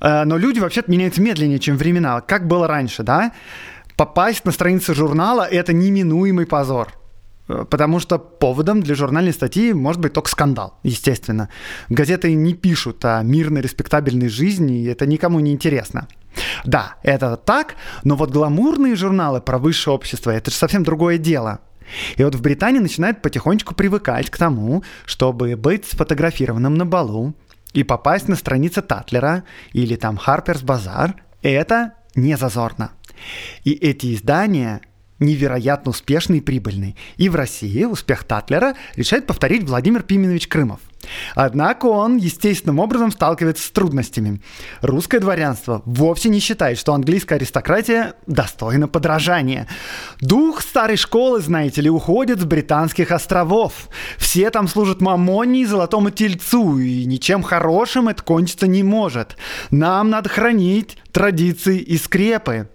э, 0.00 0.24
но 0.24 0.36
люди 0.36 0.58
вообще-то 0.58 0.90
меняются 0.90 1.22
медленнее, 1.22 1.60
чем 1.60 1.76
времена, 1.76 2.20
как 2.20 2.48
было 2.48 2.66
раньше, 2.66 3.04
да? 3.04 3.32
Попасть 3.96 4.44
на 4.44 4.50
страницы 4.50 4.92
журнала– 4.92 5.42
это 5.50 5.72
неминуемый 5.72 6.46
позор. 6.46 6.88
Э, 7.46 7.64
потому 7.68 8.00
что 8.00 8.18
поводом 8.18 8.82
для 8.82 8.96
журнальной 8.96 9.32
статьи 9.32 9.72
может 9.72 10.00
быть 10.00 10.12
только 10.12 10.28
скандал, 10.28 10.78
естественно. 10.82 11.48
Газеты 11.88 12.34
не 12.34 12.54
пишут 12.54 13.04
о 13.04 13.22
мирной, 13.22 13.62
респектабельной 13.62 14.28
жизни, 14.28 14.82
и 14.82 14.86
это 14.86 15.06
никому 15.06 15.38
не 15.38 15.52
интересно. 15.52 16.08
Да, 16.64 16.96
это 17.04 17.36
так, 17.36 17.76
но 18.02 18.16
вот 18.16 18.32
гламурные 18.32 18.96
журналы 18.96 19.40
про 19.40 19.58
высшее 19.58 19.94
общество– 19.94 20.30
это 20.32 20.50
же 20.50 20.56
совсем 20.56 20.82
другое 20.82 21.18
дело– 21.18 21.60
и 22.16 22.24
вот 22.24 22.34
в 22.34 22.42
Британии 22.42 22.78
начинают 22.78 23.22
потихонечку 23.22 23.74
привыкать 23.74 24.30
к 24.30 24.36
тому, 24.36 24.82
чтобы 25.04 25.56
быть 25.56 25.84
сфотографированным 25.84 26.74
на 26.74 26.86
балу 26.86 27.34
и 27.72 27.82
попасть 27.82 28.28
на 28.28 28.36
страницы 28.36 28.82
Татлера 28.82 29.44
или 29.72 29.96
там 29.96 30.18
Harper's 30.24 30.64
Bazaar. 30.64 31.14
Это 31.42 31.94
не 32.14 32.36
зазорно. 32.36 32.92
И 33.64 33.72
эти 33.72 34.14
издания 34.14 34.80
невероятно 35.18 35.90
успешный 35.90 36.38
и 36.38 36.40
прибыльный. 36.40 36.96
И 37.16 37.28
в 37.28 37.34
России 37.34 37.84
успех 37.84 38.24
Татлера 38.24 38.74
решает 38.96 39.26
повторить 39.26 39.64
Владимир 39.64 40.02
Пименович 40.02 40.48
Крымов. 40.48 40.80
Однако 41.34 41.86
он 41.86 42.16
естественным 42.16 42.78
образом 42.78 43.10
сталкивается 43.10 43.66
с 43.66 43.70
трудностями. 43.70 44.40
Русское 44.80 45.20
дворянство 45.20 45.82
вовсе 45.84 46.28
не 46.28 46.40
считает, 46.40 46.78
что 46.78 46.94
английская 46.94 47.36
аристократия 47.36 48.14
достойна 48.26 48.88
подражания. 48.88 49.68
Дух 50.20 50.60
старой 50.60 50.96
школы, 50.96 51.40
знаете 51.40 51.80
ли, 51.80 51.90
уходит 51.90 52.40
с 52.40 52.44
британских 52.44 53.10
островов. 53.10 53.88
Все 54.18 54.50
там 54.50 54.68
служат 54.68 55.00
мамоне 55.00 55.62
и 55.62 55.66
золотому 55.66 56.10
тельцу, 56.10 56.78
и 56.78 57.04
ничем 57.04 57.42
хорошим 57.42 58.08
это 58.08 58.22
кончиться 58.22 58.66
не 58.66 58.82
может. 58.82 59.36
Нам 59.70 60.10
надо 60.10 60.28
хранить 60.28 60.98
традиции 61.12 61.78
и 61.78 61.96
скрепы. 61.96 62.68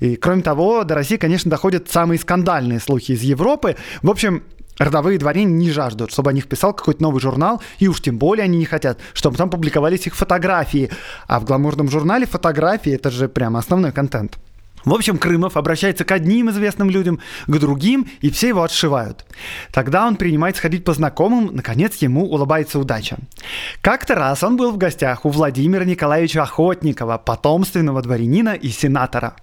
И 0.00 0.16
кроме 0.16 0.42
того, 0.42 0.84
до 0.84 0.94
России, 0.94 1.16
конечно, 1.16 1.50
доходят 1.50 1.90
самые 1.90 2.18
скандальные 2.18 2.80
слухи 2.80 3.12
из 3.12 3.22
Европы. 3.22 3.76
В 4.02 4.10
общем, 4.10 4.42
родовые 4.78 5.18
дворяне 5.18 5.52
не 5.52 5.70
жаждут, 5.70 6.12
чтобы 6.12 6.30
о 6.30 6.32
них 6.32 6.48
писал 6.48 6.72
какой-то 6.74 7.02
новый 7.02 7.20
журнал, 7.20 7.62
и 7.78 7.88
уж 7.88 8.00
тем 8.00 8.18
более 8.18 8.44
они 8.44 8.58
не 8.58 8.64
хотят, 8.64 8.98
чтобы 9.12 9.36
там 9.36 9.50
публиковались 9.50 10.06
их 10.06 10.14
фотографии. 10.14 10.90
А 11.26 11.40
в 11.40 11.44
гламурном 11.44 11.90
журнале 11.90 12.26
фотографии– 12.26 12.92
это 12.94 13.10
же 13.10 13.28
прямо 13.28 13.58
основной 13.58 13.92
контент. 13.92 14.38
В 14.86 14.94
общем, 14.94 15.18
Крымов 15.18 15.56
обращается 15.56 16.04
к 16.04 16.12
одним 16.12 16.48
известным 16.50 16.90
людям, 16.90 17.18
к 17.48 17.58
другим, 17.58 18.06
и 18.20 18.30
все 18.30 18.48
его 18.48 18.62
отшивают. 18.62 19.26
Тогда 19.72 20.06
он 20.06 20.14
принимает 20.14 20.56
сходить 20.56 20.84
по 20.84 20.94
знакомым, 20.94 21.50
наконец 21.52 21.96
ему 21.96 22.24
улыбается 22.24 22.78
удача. 22.78 23.18
Как-то 23.80 24.14
раз 24.14 24.44
он 24.44 24.56
был 24.56 24.70
в 24.70 24.78
гостях 24.78 25.24
у 25.24 25.30
Владимира 25.30 25.84
Николаевича 25.84 26.44
Охотникова, 26.44 27.18
потомственного 27.18 28.00
дворянина 28.00 28.50
и 28.54 28.68
сенатора. 28.68 29.34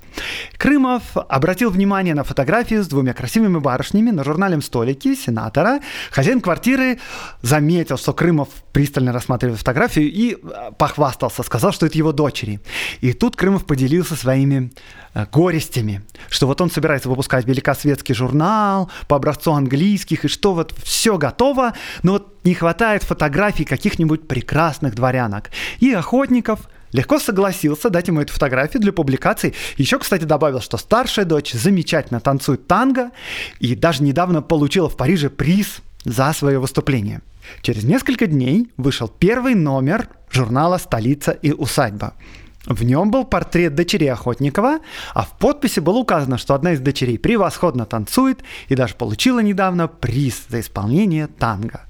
Крымов 0.57 1.03
обратил 1.15 1.69
внимание 1.69 2.13
на 2.13 2.23
фотографию 2.23 2.83
с 2.83 2.87
двумя 2.87 3.13
красивыми 3.13 3.59
барышнями 3.59 4.11
на 4.11 4.23
журнальном 4.23 4.61
столике 4.61 5.15
сенатора. 5.15 5.79
Хозяин 6.11 6.41
квартиры 6.41 6.99
заметил, 7.41 7.97
что 7.97 8.13
Крымов 8.13 8.49
пристально 8.71 9.11
рассматривает 9.11 9.59
фотографию 9.59 10.11
и 10.11 10.35
э, 10.35 10.71
похвастался, 10.77 11.43
сказал, 11.43 11.71
что 11.71 11.85
это 11.85 11.97
его 11.97 12.11
дочери. 12.11 12.59
И 13.01 13.13
тут 13.13 13.35
Крымов 13.35 13.65
поделился 13.65 14.15
своими 14.15 14.71
э, 15.13 15.25
горестями, 15.31 16.01
что 16.29 16.47
вот 16.47 16.61
он 16.61 16.71
собирается 16.71 17.09
выпускать 17.09 17.45
великосветский 17.45 18.15
журнал 18.15 18.89
по 19.07 19.15
образцу 19.15 19.53
английских, 19.53 20.25
и 20.25 20.27
что 20.27 20.53
вот 20.53 20.73
все 20.83 21.17
готово, 21.17 21.73
но 22.03 22.13
вот 22.13 22.43
не 22.43 22.53
хватает 22.53 23.03
фотографий 23.03 23.65
каких-нибудь 23.65 24.27
прекрасных 24.27 24.95
дворянок. 24.95 25.49
И 25.79 25.93
охотников 25.93 26.67
легко 26.93 27.19
согласился 27.19 27.89
дать 27.89 28.07
ему 28.07 28.21
эту 28.21 28.31
фотографию 28.31 28.81
для 28.81 28.93
публикации. 28.93 29.53
Еще, 29.77 29.99
кстати, 29.99 30.23
добавил, 30.23 30.61
что 30.61 30.77
старшая 30.77 31.25
дочь 31.25 31.51
замечательно 31.51 32.19
танцует 32.21 32.67
танго 32.67 33.11
и 33.59 33.75
даже 33.75 34.03
недавно 34.03 34.41
получила 34.41 34.89
в 34.89 34.95
Париже 34.95 35.29
приз 35.29 35.81
за 36.05 36.31
свое 36.33 36.59
выступление. 36.59 37.21
Через 37.61 37.83
несколько 37.83 38.27
дней 38.27 38.69
вышел 38.77 39.07
первый 39.07 39.55
номер 39.55 40.07
журнала 40.31 40.77
«Столица 40.77 41.31
и 41.31 41.51
усадьба». 41.51 42.13
В 42.65 42.83
нем 42.83 43.11
был 43.11 43.25
портрет 43.25 43.75
дочери 43.75 44.05
Охотникова, 44.05 44.79
а 45.13 45.23
в 45.23 45.37
подписи 45.37 45.81
было 45.81 45.97
указано, 45.97 46.37
что 46.37 46.53
одна 46.53 46.71
из 46.71 46.79
дочерей 46.79 47.19
превосходно 47.19 47.85
танцует 47.85 48.41
и 48.69 48.75
даже 48.75 48.95
получила 48.95 49.39
недавно 49.39 49.89
приз 49.89 50.45
за 50.47 50.61
исполнение 50.61 51.27
танго. 51.27 51.81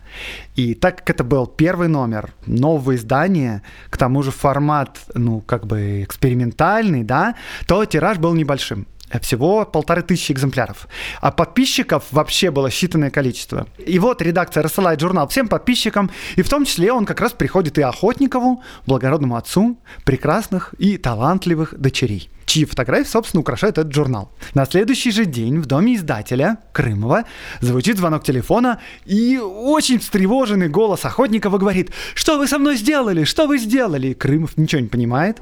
И 0.55 0.73
так 0.73 0.97
как 0.97 1.09
это 1.09 1.23
был 1.23 1.47
первый 1.47 1.87
номер, 1.87 2.33
нового 2.45 2.95
издания, 2.95 3.61
к 3.89 3.97
тому 3.97 4.23
же 4.23 4.31
формат, 4.31 4.99
ну, 5.13 5.41
как 5.41 5.65
бы 5.65 6.03
экспериментальный, 6.03 7.03
да, 7.03 7.35
то 7.67 7.85
тираж 7.85 8.17
был 8.17 8.33
небольшим 8.33 8.85
всего 9.19 9.65
полторы 9.65 10.01
тысячи 10.01 10.31
экземпляров. 10.31 10.87
А 11.21 11.31
подписчиков 11.31 12.05
вообще 12.11 12.51
было 12.51 12.67
считанное 12.67 13.09
количество. 13.09 13.67
И 13.77 13.99
вот 13.99 14.21
редакция 14.21 14.63
рассылает 14.63 14.99
журнал 14.99 15.27
всем 15.27 15.47
подписчикам, 15.47 16.09
и 16.35 16.41
в 16.41 16.49
том 16.49 16.65
числе 16.65 16.91
он 16.91 17.05
как 17.05 17.21
раз 17.21 17.33
приходит 17.33 17.77
и 17.77 17.81
Охотникову, 17.81 18.63
благородному 18.85 19.35
отцу, 19.35 19.77
прекрасных 20.05 20.73
и 20.77 20.97
талантливых 20.97 21.75
дочерей 21.77 22.29
чьи 22.45 22.65
фотографии, 22.65 23.09
собственно, 23.09 23.41
украшают 23.41 23.77
этот 23.77 23.93
журнал. 23.93 24.31
На 24.53 24.65
следующий 24.65 25.11
же 25.11 25.25
день 25.25 25.59
в 25.59 25.65
доме 25.65 25.95
издателя 25.95 26.57
Крымова 26.71 27.23
звучит 27.61 27.97
звонок 27.97 28.23
телефона, 28.23 28.79
и 29.05 29.39
очень 29.39 29.99
встревоженный 29.99 30.69
голос 30.69 31.05
Охотникова 31.05 31.57
говорит 31.57 31.91
«Что 32.13 32.37
вы 32.37 32.47
со 32.47 32.59
мной 32.59 32.77
сделали? 32.77 33.23
Что 33.23 33.47
вы 33.47 33.57
сделали?» 33.57 34.13
Крымов 34.13 34.57
ничего 34.57 34.81
не 34.81 34.87
понимает, 34.87 35.39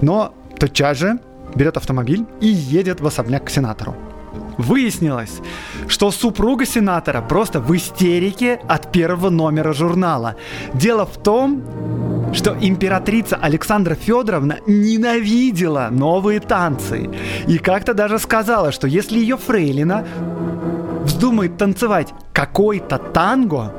но 0.00 0.34
тотчас 0.58 0.98
же 0.98 1.18
берет 1.54 1.76
автомобиль 1.76 2.26
и 2.40 2.46
едет 2.46 3.00
в 3.00 3.06
особняк 3.06 3.44
к 3.44 3.50
сенатору. 3.50 3.94
Выяснилось, 4.58 5.40
что 5.88 6.10
супруга 6.10 6.66
сенатора 6.66 7.22
просто 7.22 7.60
в 7.60 7.74
истерике 7.74 8.60
от 8.68 8.92
первого 8.92 9.30
номера 9.30 9.72
журнала. 9.72 10.36
Дело 10.74 11.06
в 11.06 11.16
том, 11.16 11.62
что 12.34 12.56
императрица 12.60 13.36
Александра 13.36 13.94
Федоровна 13.94 14.58
ненавидела 14.66 15.88
новые 15.90 16.40
танцы. 16.40 17.10
И 17.46 17.58
как-то 17.58 17.94
даже 17.94 18.18
сказала, 18.18 18.72
что 18.72 18.86
если 18.86 19.18
ее 19.18 19.36
фрейлина 19.36 20.06
вздумает 21.04 21.56
танцевать 21.56 22.14
какой-то 22.32 22.98
танго, 22.98 23.72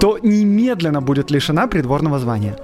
то 0.00 0.18
немедленно 0.22 1.00
будет 1.00 1.30
лишена 1.30 1.66
придворного 1.66 2.18
звания. 2.18 2.56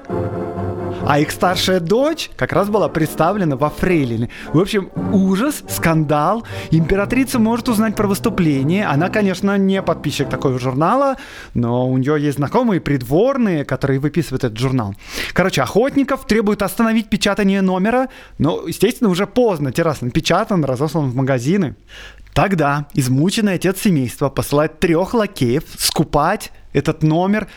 А 1.09 1.19
их 1.21 1.31
старшая 1.31 1.81
дочь 1.81 2.31
как 2.37 2.53
раз 2.53 2.69
была 2.69 2.91
представлена 2.91 3.57
во 3.57 3.71
Фрейлине. 3.71 4.29
В 4.53 4.61
общем, 4.61 4.91
ужас, 5.11 5.65
скандал. 5.67 6.45
Императрица 6.71 7.39
может 7.39 7.71
узнать 7.71 7.97
про 7.97 8.07
выступление. 8.07 8.85
Она, 8.85 9.09
конечно, 9.09 9.57
не 9.57 9.81
подписчик 9.81 10.29
такого 10.29 10.59
журнала, 10.59 11.17
но 11.55 11.89
у 11.89 11.97
нее 11.97 12.21
есть 12.21 12.37
знакомые 12.37 12.83
придворные, 12.83 13.65
которые 13.65 14.01
выписывают 14.01 14.45
этот 14.45 14.59
журнал. 14.59 14.95
Короче, 15.33 15.63
охотников 15.63 16.27
требуют 16.27 16.61
остановить 16.61 17.09
печатание 17.09 17.63
номера, 17.63 18.09
но, 18.37 18.67
естественно, 18.67 19.09
уже 19.09 19.27
поздно. 19.27 19.73
Тирас 19.73 20.03
напечатан, 20.03 20.63
разослан 20.63 21.09
в 21.09 21.15
магазины. 21.15 21.75
Тогда 22.35 22.87
измученный 22.93 23.55
отец 23.55 23.81
семейства 23.81 24.29
посылает 24.29 24.79
трех 24.79 25.15
лакеев 25.15 25.65
скупать 25.79 26.53
этот 26.75 27.03
номер 27.03 27.49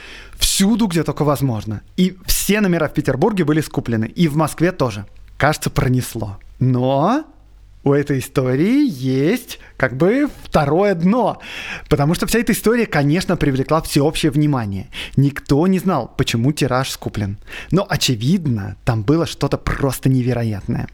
всюду, 0.41 0.87
где 0.87 1.03
только 1.03 1.23
возможно. 1.23 1.81
И 1.95 2.17
все 2.25 2.59
номера 2.61 2.87
в 2.87 2.93
Петербурге 2.93 3.45
были 3.45 3.61
скуплены, 3.61 4.05
и 4.05 4.27
в 4.27 4.35
Москве 4.35 4.71
тоже. 4.71 5.05
Кажется, 5.37 5.69
пронесло. 5.69 6.37
Но 6.59 7.25
у 7.83 7.93
этой 7.93 8.19
истории 8.19 8.87
есть 8.87 9.59
как 9.75 9.97
бы 9.97 10.29
второе 10.43 10.93
дно. 10.93 11.39
Потому 11.89 12.13
что 12.13 12.27
вся 12.27 12.39
эта 12.39 12.51
история, 12.51 12.85
конечно, 12.85 13.37
привлекла 13.37 13.81
всеобщее 13.81 14.31
внимание. 14.31 14.89
Никто 15.15 15.65
не 15.65 15.79
знал, 15.79 16.13
почему 16.15 16.51
тираж 16.51 16.91
скуплен. 16.91 17.37
Но, 17.71 17.85
очевидно, 17.89 18.77
там 18.85 19.01
было 19.01 19.25
что-то 19.25 19.57
просто 19.57 20.09
невероятное. 20.09 20.87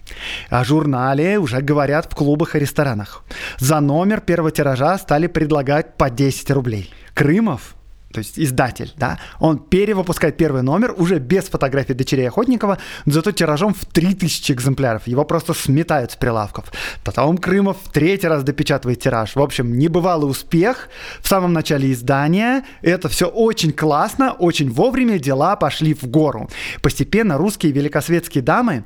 О 0.50 0.63
журнале 0.63 1.39
уже 1.39 1.62
говорят 1.62 2.12
в 2.12 2.16
клубах 2.16 2.56
и 2.56 2.60
ресторанах. 2.60 3.25
За 3.60 3.82
номер 3.82 4.22
первого 4.22 4.51
тиража 4.51 4.98
стали 4.98 5.27
предлагать 5.27 5.98
по 5.98 6.10
10 6.10 6.51
рублей. 6.51 6.94
Крымов 7.13 7.75
то 8.12 8.20
есть 8.20 8.40
издатель, 8.40 8.94
да, 8.96 9.20
он 9.40 9.60
перевыпускает 9.60 10.38
первый 10.38 10.62
номер 10.62 10.94
уже 10.98 11.20
без 11.20 11.46
фотографий 11.46 11.94
дочерей 11.94 12.30
Охотникова, 12.30 12.78
зато 13.06 13.32
тиражом 13.32 13.74
в 13.74 13.86
3000 13.86 14.54
экземпляров. 14.54 15.08
Его 15.08 15.26
просто 15.26 15.54
сметают 15.54 16.12
с 16.12 16.16
прилавков. 16.16 16.72
Потом 17.04 17.38
Крымов 17.38 17.78
в 17.84 17.92
третий 17.92 18.28
раз 18.28 18.44
допечатывает 18.44 19.02
тираж. 19.02 19.36
В 19.36 19.42
общем, 19.42 19.78
небывалый 19.78 20.30
успех 20.30 20.90
в 21.20 21.28
самом 21.28 21.52
начале 21.52 21.92
издания. 21.92 22.64
Это 22.82 23.10
все 23.10 23.28
очень 23.28 23.74
классно, 23.74 24.32
очень 24.32 24.72
вовремя 24.72 25.20
дела 25.20 25.56
пошли 25.58 25.94
в 25.94 26.04
гору. 26.06 26.50
Постепенно 26.82 27.38
русские 27.38 27.74
великосветские 27.74 28.44
дамы 28.44 28.86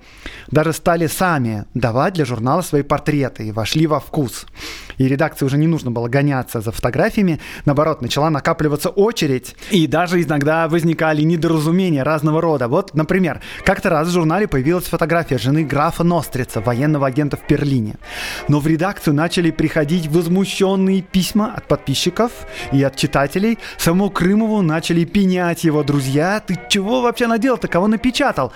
даже 0.50 0.74
стали 0.74 1.06
сами 1.06 1.66
давать 1.76 2.16
для 2.16 2.26
журнала 2.26 2.62
свои 2.62 2.82
портреты 2.82 3.48
и 3.48 3.52
вошли 3.52 3.86
во 3.86 4.00
вкус. 4.00 4.46
И 5.02 5.08
редакции 5.08 5.46
уже 5.46 5.58
не 5.58 5.66
нужно 5.66 5.90
было 5.90 6.08
гоняться 6.08 6.62
за 6.62 6.72
фотографиями, 6.72 7.40
наоборот, 7.66 8.04
начала 8.04 8.30
накапливаться 8.30 8.90
очередь, 8.90 9.56
и 9.72 9.88
даже 9.88 10.22
иногда 10.22 10.68
возникали 10.68 11.24
недоразумения 11.24 12.04
разного 12.04 12.40
рода. 12.40 12.68
Вот, 12.68 12.94
например, 12.94 13.42
как-то 13.66 13.90
раз 13.90 14.10
в 14.10 14.12
журнале 14.12 14.48
появилась 14.48 14.86
фотография 14.86 15.40
жены 15.40 15.64
графа 15.64 16.04
Нострица, 16.04 16.62
военного 16.62 17.08
агента 17.08 17.36
в 17.36 17.50
Берлине. 17.50 17.96
Но 18.48 18.60
в 18.60 18.68
редакцию 18.68 19.16
начали 19.16 19.50
приходить 19.50 20.06
возмущенные 20.06 21.02
письма 21.02 21.52
от 21.56 21.68
подписчиков 21.68 22.32
и 22.72 22.84
от 22.84 22.96
читателей. 22.96 23.58
Саму 23.80 24.12
Крымову 24.12 24.62
начали 24.62 25.04
пенять 25.04 25.64
его 25.64 25.82
друзья. 25.82 26.40
Ты 26.46 26.60
чего 26.70 27.02
вообще 27.02 27.26
наделал-то? 27.26 27.68
Кого 27.68 27.88
напечатал? 27.88 28.54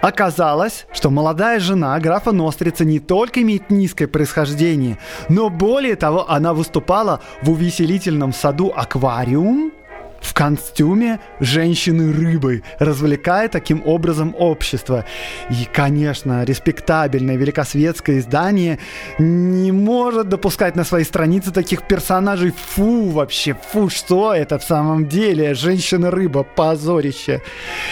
Оказалось, 0.00 0.86
что 0.92 1.10
молодая 1.10 1.60
жена 1.60 1.98
графа 2.00 2.32
Нострица 2.32 2.84
не 2.84 3.00
только 3.00 3.42
имеет 3.42 3.70
низкое 3.70 4.08
происхождение, 4.08 4.98
но 5.28 5.50
более 5.50 5.96
того, 5.96 6.30
она 6.30 6.54
выступала 6.54 7.20
в 7.42 7.50
увеселительном 7.50 8.32
саду 8.32 8.72
«Аквариум», 8.74 9.72
в 10.20 10.34
костюме 10.34 11.20
женщины-рыбы, 11.40 12.62
развлекая 12.78 13.48
таким 13.48 13.82
образом 13.86 14.34
общество. 14.38 15.04
И, 15.50 15.66
конечно, 15.72 16.44
респектабельное 16.44 17.36
великосветское 17.36 18.18
издание 18.18 18.78
не 19.18 19.72
может 19.72 20.28
допускать 20.28 20.76
на 20.76 20.84
своей 20.84 21.04
странице 21.04 21.52
таких 21.52 21.86
персонажей. 21.86 22.52
Фу, 22.74 23.08
вообще, 23.10 23.54
фу, 23.72 23.88
что 23.88 24.34
это 24.34 24.58
в 24.58 24.64
самом 24.64 25.08
деле? 25.08 25.54
Женщина-рыба, 25.54 26.42
позорище. 26.42 27.42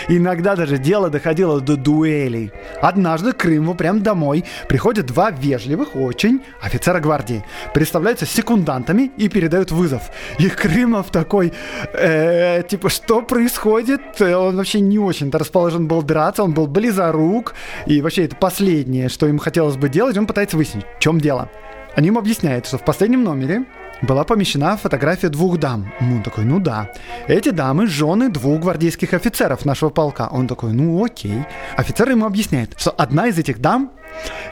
Иногда 0.09 0.57
даже 0.57 0.79
дело 0.79 1.11
доходило 1.11 1.61
до 1.61 1.77
дуэлей. 1.77 2.53
Однажды 2.81 3.33
к 3.33 3.39
Крыму, 3.39 3.75
прям 3.75 4.03
домой, 4.03 4.45
приходят 4.69 5.07
два 5.07 5.31
вежливых 5.31 5.97
очень 5.97 6.43
офицера 6.61 7.01
гвардии. 7.01 7.45
Представляются 7.75 8.27
секундантами 8.27 9.11
и 9.17 9.29
передают 9.29 9.71
вызов. 9.71 10.11
И 10.39 10.49
Крымов 10.49 11.11
такой... 11.11 11.53
Э, 11.93 12.63
типа, 12.63 12.89
что 12.89 13.23
происходит? 13.23 14.21
Он 14.21 14.57
вообще 14.57 14.81
не 14.81 14.99
очень-то 14.99 15.39
расположен 15.39 15.89
был 15.89 16.03
драться, 16.03 16.43
он 16.43 16.53
был 16.53 16.67
близорук, 16.67 17.55
и 17.87 18.01
вообще 18.01 18.25
это 18.25 18.37
последнее, 18.37 19.09
что 19.09 19.27
ему 19.27 19.39
хотелось 19.39 19.77
бы 19.77 19.89
делать, 19.89 20.17
он 20.17 20.27
пытается 20.27 20.57
выяснить, 20.57 20.85
в 20.99 21.01
чем 21.01 21.21
дело. 21.21 21.51
Они 21.95 22.09
ему 22.09 22.19
объясняют, 22.19 22.67
что 22.67 22.79
в 22.79 22.85
последнем 22.85 23.25
номере 23.25 23.65
была 24.03 24.25
помещена 24.25 24.77
фотография 24.77 25.29
двух 25.29 25.59
дам. 25.59 25.93
Он 26.01 26.23
такой, 26.23 26.45
ну 26.45 26.61
да. 26.61 26.91
Эти 27.27 27.51
дамы– 27.51 27.87
жены 27.89 28.29
двух 28.29 28.61
гвардейских 28.61 29.13
офицеров 29.13 29.65
нашего 29.65 29.91
полка. 29.91 30.29
Он 30.31 30.47
такой, 30.47 30.73
ну 30.73 31.05
окей. 31.05 31.45
Офицер 31.77 32.11
ему 32.11 32.27
объясняет, 32.27 32.79
что 32.79 32.91
одна 32.91 33.27
из 33.27 33.39
этих 33.39 33.61
дам 33.61 33.93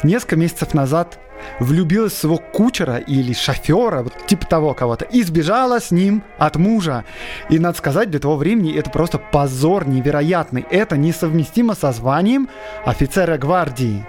несколько 0.02 0.36
месяцев 0.36 0.74
назад 0.74 1.18
влюбилась 1.60 2.12
в 2.12 2.18
своего 2.18 2.38
кучера 2.38 2.96
или 2.96 3.32
шофера, 3.32 4.02
вот 4.02 4.26
типа 4.26 4.46
того 4.46 4.74
кого-то, 4.74 5.04
и 5.04 5.22
сбежала 5.22 5.80
с 5.80 5.90
ним 5.90 6.22
от 6.38 6.56
мужа. 6.56 7.04
И 7.50 7.58
надо 7.58 7.76
сказать, 7.78 8.10
для 8.10 8.20
того 8.20 8.36
времени 8.36 8.76
это 8.76 8.90
просто 8.90 9.18
позор 9.18 9.86
невероятный. 9.86 10.64
Это 10.70 10.96
несовместимо 10.96 11.74
со 11.74 11.92
званием 11.92 12.48
офицера 12.84 13.38
гвардии. 13.38 14.04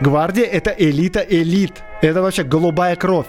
Гвардия— 0.00 0.44
это 0.46 0.70
элита 0.70 1.20
элит. 1.20 1.82
Это 2.00 2.22
вообще 2.22 2.42
голубая 2.42 2.96
кровь. 2.96 3.26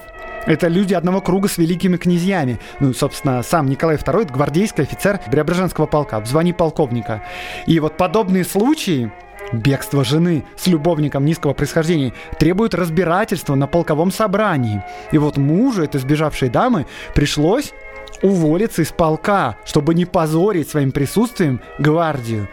Это 0.47 0.67
люди 0.67 0.93
одного 0.93 1.21
круга 1.21 1.47
с 1.47 1.57
великими 1.57 1.97
князьями. 1.97 2.59
Ну, 2.79 2.93
собственно, 2.93 3.43
сам 3.43 3.67
Николай 3.67 3.97
II— 3.97 4.31
гвардейский 4.33 4.83
офицер 4.83 5.19
Преображенского 5.29 5.85
полка 5.85 6.19
в 6.19 6.27
звании 6.27 6.51
полковника. 6.51 7.23
И 7.67 7.79
вот 7.79 7.97
подобные 7.97 8.43
случаи 8.43 9.11
Бегство 9.51 10.05
жены 10.05 10.45
с 10.55 10.67
любовником 10.67 11.25
низкого 11.25 11.53
происхождения 11.53 12.13
требует 12.39 12.73
разбирательства 12.73 13.55
на 13.55 13.67
полковом 13.67 14.09
собрании. 14.11 14.81
И 15.11 15.17
вот 15.17 15.35
мужу 15.35 15.83
этой 15.83 15.99
сбежавшей 15.99 16.49
дамы 16.49 16.85
пришлось 17.13 17.73
уволиться 18.21 18.81
из 18.81 18.91
полка, 18.91 19.57
чтобы 19.65 19.93
не 19.93 20.05
позорить 20.05 20.69
своим 20.69 20.91
присутствием 20.91 21.59
гвардию. 21.79 22.47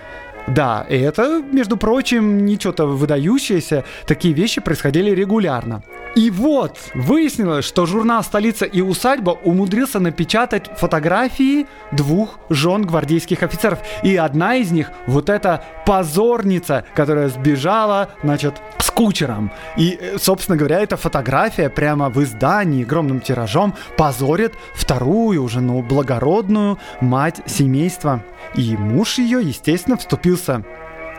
Да, 0.49 0.87
и 0.89 0.99
это, 0.99 1.43
между 1.53 1.77
прочим, 1.77 2.45
не 2.47 2.57
что-то 2.57 2.87
выдающееся. 2.87 3.85
Такие 4.07 4.33
вещи 4.33 4.61
происходили 4.61 5.11
регулярно. 5.11 5.83
И 6.17 6.31
вот, 6.31 6.79
выяснилось, 6.95 7.65
что 7.65 7.87
журнал 7.87 8.23
«Столица 8.23 8.65
и 8.65 8.81
усадьба» 8.81 9.31
умудрился 9.31 10.01
напечатать 10.01 10.71
фотографии 10.77 11.67
двух 11.93 12.39
жен 12.49 12.83
гвардейских 12.83 13.43
офицеров. 13.43 13.79
И 14.03 14.17
одна 14.17 14.57
из 14.57 14.71
них, 14.71 14.91
вот 15.07 15.29
эта 15.29 15.65
позорница, 15.87 16.85
которая 16.95 17.29
сбежала, 17.29 18.11
значит, 18.23 18.61
с 18.79 18.91
кучером. 18.91 19.53
И, 19.77 19.99
собственно 20.19 20.57
говоря, 20.57 20.81
эта 20.81 20.97
фотография 20.97 21.71
прямо 21.71 22.11
в 22.11 22.23
издании 22.23 22.85
огромным 22.85 23.21
тиражом 23.21 23.75
позорит 23.97 24.55
вторую 24.75 25.43
уже, 25.43 25.61
ну, 25.61 25.83
благородную 25.83 26.79
мать 27.01 27.41
семейства. 27.47 28.25
И 28.55 28.77
муж 28.77 29.19
ее, 29.19 29.41
естественно, 29.41 29.97
вступился 29.97 30.65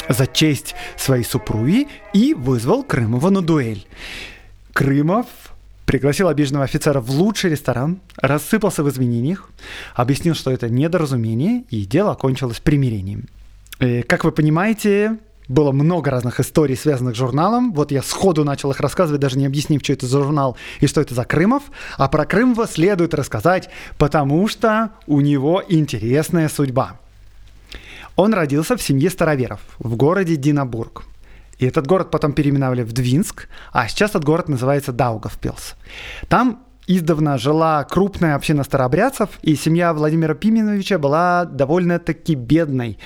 за 0.09 0.27
честь 0.27 0.75
своей 0.97 1.23
супруги 1.23 1.87
и 2.13 2.33
вызвал 2.33 2.83
Крымова 2.83 3.29
на 3.29 3.41
дуэль. 3.41 3.85
Крымов 4.73 5.25
пригласил 5.85 6.27
обиженного 6.27 6.65
офицера 6.65 7.01
в 7.01 7.09
лучший 7.09 7.51
ресторан, 7.51 7.99
рассыпался 8.17 8.83
в 8.83 8.89
изменениях, 8.89 9.49
объяснил, 9.95 10.35
что 10.35 10.51
это 10.51 10.69
недоразумение, 10.69 11.63
и 11.69 11.85
дело 11.85 12.11
окончилось 12.11 12.59
примирением. 12.59 13.25
И, 13.79 13.85
э, 13.85 14.03
как 14.03 14.23
вы 14.23 14.31
понимаете, 14.31 15.17
было 15.47 15.71
много 15.71 16.11
разных 16.11 16.39
историй, 16.39 16.77
связанных 16.77 17.15
с 17.15 17.17
журналом. 17.17 17.73
Вот 17.73 17.91
я 17.91 18.03
сходу 18.03 18.45
начал 18.45 18.69
их 18.69 18.79
рассказывать, 18.79 19.19
даже 19.19 19.37
не 19.39 19.47
объяснив, 19.47 19.81
что 19.83 19.93
это 19.93 20.05
за 20.05 20.21
журнал 20.21 20.55
и 20.79 20.85
что 20.85 21.01
это 21.01 21.15
за 21.15 21.25
Крымов. 21.25 21.63
А 21.97 22.07
про 22.07 22.25
Крымова 22.25 22.67
следует 22.67 23.15
рассказать, 23.15 23.69
потому 23.97 24.47
что 24.47 24.91
у 25.07 25.21
него 25.21 25.63
интересная 25.67 26.49
судьба. 26.49 26.99
Он 28.15 28.33
родился 28.33 28.77
в 28.77 28.81
семье 28.81 29.09
староверов 29.09 29.59
в 29.79 29.95
городе 29.95 30.35
Динабург. 30.35 31.03
И 31.59 31.65
этот 31.65 31.85
город 31.87 32.09
потом 32.09 32.33
переименовали 32.33 32.83
в 32.83 32.93
Двинск, 32.93 33.47
а 33.71 33.87
сейчас 33.87 34.11
этот 34.11 34.23
город 34.23 34.49
называется 34.49 34.93
Даугавпилс. 34.93 35.75
Там 36.29 36.63
издавна 36.87 37.37
жила 37.37 37.83
крупная 37.83 38.35
община 38.35 38.63
старообрядцев, 38.63 39.29
и 39.41 39.55
семья 39.55 39.93
Владимира 39.93 40.33
Пименовича 40.33 40.97
была 40.97 41.45
довольно-таки 41.45 42.35
бедной. 42.35 42.97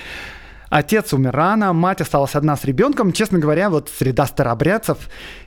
Отец 0.70 1.12
умер 1.12 1.32
рано, 1.32 1.72
мать 1.72 2.00
осталась 2.00 2.34
одна 2.34 2.56
с 2.56 2.64
ребенком. 2.64 3.12
Честно 3.12 3.38
говоря, 3.38 3.70
вот 3.70 3.90
среда 3.96 4.26
старообрядцев 4.26 4.98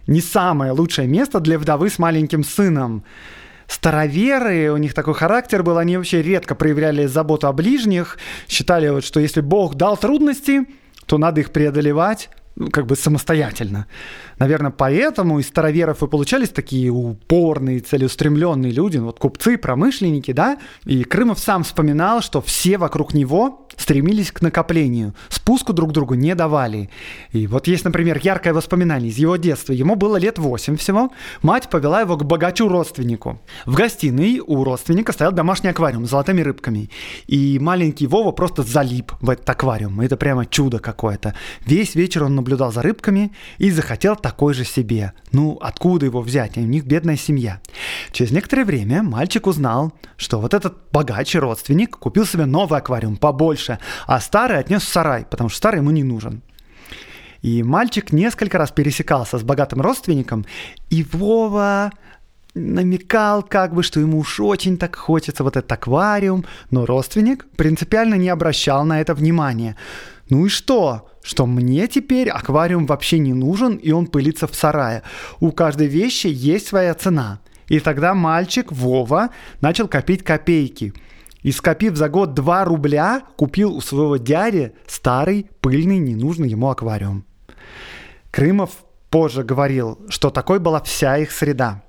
не 0.06 0.22
самое 0.22 0.72
лучшее 0.72 1.08
место 1.08 1.40
для 1.40 1.58
вдовы 1.58 1.90
с 1.90 2.00
маленьким 2.00 2.44
сыном 2.44 3.04
староверы, 3.68 4.72
у 4.72 4.78
них 4.78 4.94
такой 4.94 5.14
характер 5.14 5.64
был, 5.64 5.78
они 5.78 5.98
вообще 5.98 6.22
редко 6.22 6.56
проявляли 6.56 7.06
заботу 7.06 7.48
о 7.48 7.54
ближних, 7.54 8.18
считали, 8.48 8.88
вот, 8.88 9.04
что 9.04 9.20
если 9.20 9.42
Бог 9.42 9.76
дал 9.76 9.98
трудности, 9.98 10.68
то 11.06 11.18
надо 11.18 11.42
их 11.42 11.52
преодолевать 11.52 12.30
как 12.72 12.86
бы 12.86 12.96
самостоятельно. 12.96 13.88
Наверное, 14.40 14.72
поэтому 14.72 15.40
из 15.40 15.48
староверов 15.48 16.04
и 16.04 16.08
получались 16.08 16.50
такие 16.50 16.90
упорные, 16.90 17.80
целеустремленные 17.80 18.72
люди, 18.72 18.98
вот 18.98 19.20
купцы, 19.20 19.58
промышленники, 19.58 20.32
да. 20.32 20.58
И 20.86 21.04
Крымов 21.04 21.40
сам 21.40 21.64
вспоминал, 21.64 22.22
что 22.22 22.42
все 22.42 22.78
вокруг 22.78 23.14
него 23.14 23.67
стремились 23.78 24.32
к 24.32 24.42
накоплению, 24.42 25.14
спуску 25.30 25.72
друг 25.72 25.92
другу 25.94 26.16
не 26.16 26.36
давали. 26.36 26.90
И 27.32 27.48
вот 27.48 27.68
есть, 27.68 27.86
например, 27.86 28.20
яркое 28.22 28.54
воспоминание 28.54 29.10
из 29.10 29.18
его 29.18 29.38
детства. 29.38 29.72
Ему 29.72 29.96
было 29.96 30.18
лет 30.18 30.40
8 30.40 30.76
всего. 30.76 31.12
Мать 31.42 31.70
повела 31.70 32.02
его 32.02 32.18
к 32.18 32.26
богачу 32.26 32.68
родственнику. 32.68 33.40
В 33.66 33.76
гостиной 33.76 34.42
у 34.46 34.64
родственника 34.64 35.14
стоял 35.14 35.32
домашний 35.32 35.70
аквариум 35.70 36.06
с 36.06 36.10
золотыми 36.10 36.42
рыбками. 36.42 36.90
И 37.28 37.60
маленький 37.60 38.08
Вова 38.08 38.32
просто 38.32 38.64
залип 38.64 39.14
в 39.22 39.30
этот 39.30 39.50
аквариум. 39.50 40.02
Это 40.02 40.18
прямо 40.18 40.46
чудо 40.46 40.80
какое-то. 40.80 41.36
Весь 41.66 41.96
вечер 41.96 42.24
он 42.24 42.36
наблюдал 42.36 42.72
за 42.72 42.82
рыбками 42.82 43.32
и 43.58 43.72
захотел 43.72 44.16
такой 44.16 44.54
же 44.54 44.66
себе. 44.66 45.14
Ну, 45.32 45.58
откуда 45.62 46.06
его 46.06 46.22
взять? 46.22 46.58
У 46.58 46.62
них 46.62 46.86
бедная 46.86 47.18
семья. 47.18 47.62
Через 48.12 48.32
некоторое 48.32 48.66
время 48.66 49.04
мальчик 49.04 49.46
узнал, 49.48 49.94
что 50.16 50.40
вот 50.40 50.54
этот 50.54 50.76
богачий 50.92 51.40
родственник 51.40 51.98
купил 51.98 52.26
себе 52.26 52.46
новый 52.46 52.80
аквариум 52.80 53.18
побольше, 53.18 53.67
больше, 53.68 53.80
а 54.08 54.20
старый 54.20 54.60
отнес 54.60 54.84
в 54.84 54.88
сарай, 54.88 55.26
потому 55.30 55.50
что 55.50 55.58
старый 55.58 55.80
ему 55.80 55.92
не 55.92 56.04
нужен. 56.04 56.42
И 57.42 57.64
мальчик 57.64 58.12
несколько 58.12 58.58
раз 58.58 58.72
пересекался 58.72 59.38
с 59.38 59.44
богатым 59.44 59.82
родственником, 59.82 60.46
и 60.90 61.04
Вова 61.04 61.92
намекал 62.56 63.44
как 63.44 63.74
бы, 63.74 63.84
что 63.84 64.00
ему 64.00 64.18
уж 64.18 64.40
очень 64.40 64.78
так 64.78 64.96
хочется 64.96 65.44
вот 65.44 65.56
этот 65.56 65.72
аквариум, 65.72 66.46
но 66.72 66.86
родственник 66.86 67.46
принципиально 67.56 68.16
не 68.16 68.30
обращал 68.30 68.86
на 68.86 69.00
это 69.00 69.14
внимания. 69.14 69.76
Ну 70.30 70.46
и 70.46 70.50
что? 70.50 71.10
Что 71.24 71.46
мне 71.46 71.88
теперь 71.88 72.30
аквариум 72.30 72.86
вообще 72.88 73.20
не 73.20 73.34
нужен, 73.34 73.76
и 73.76 73.92
он 73.92 74.08
пылится 74.08 74.48
в 74.48 74.56
сарае. 74.56 75.04
У 75.40 75.52
каждой 75.52 75.88
вещи 75.88 76.28
есть 76.28 76.68
своя 76.68 76.94
цена. 76.96 77.40
И 77.70 77.80
тогда 77.80 78.14
мальчик 78.14 78.72
Вова 78.72 79.30
начал 79.62 79.88
копить 79.88 80.24
копейки. 80.24 80.94
И 81.48 81.52
скопив 81.54 81.96
за 81.96 82.10
год 82.10 82.34
2 82.34 82.66
рубля, 82.66 83.22
купил 83.38 83.74
у 83.78 83.80
своего 83.80 84.18
дяди 84.18 84.74
старый, 84.86 85.50
пыльный, 85.62 85.98
ненужный 85.98 86.50
ему 86.50 86.70
аквариум. 86.70 87.24
Крымов 88.32 88.72
позже 89.10 89.46
говорил, 89.46 89.98
что 90.10 90.30
такой 90.30 90.60
была 90.60 90.82
вся 90.82 91.18
их 91.18 91.32
среда. 91.32 91.84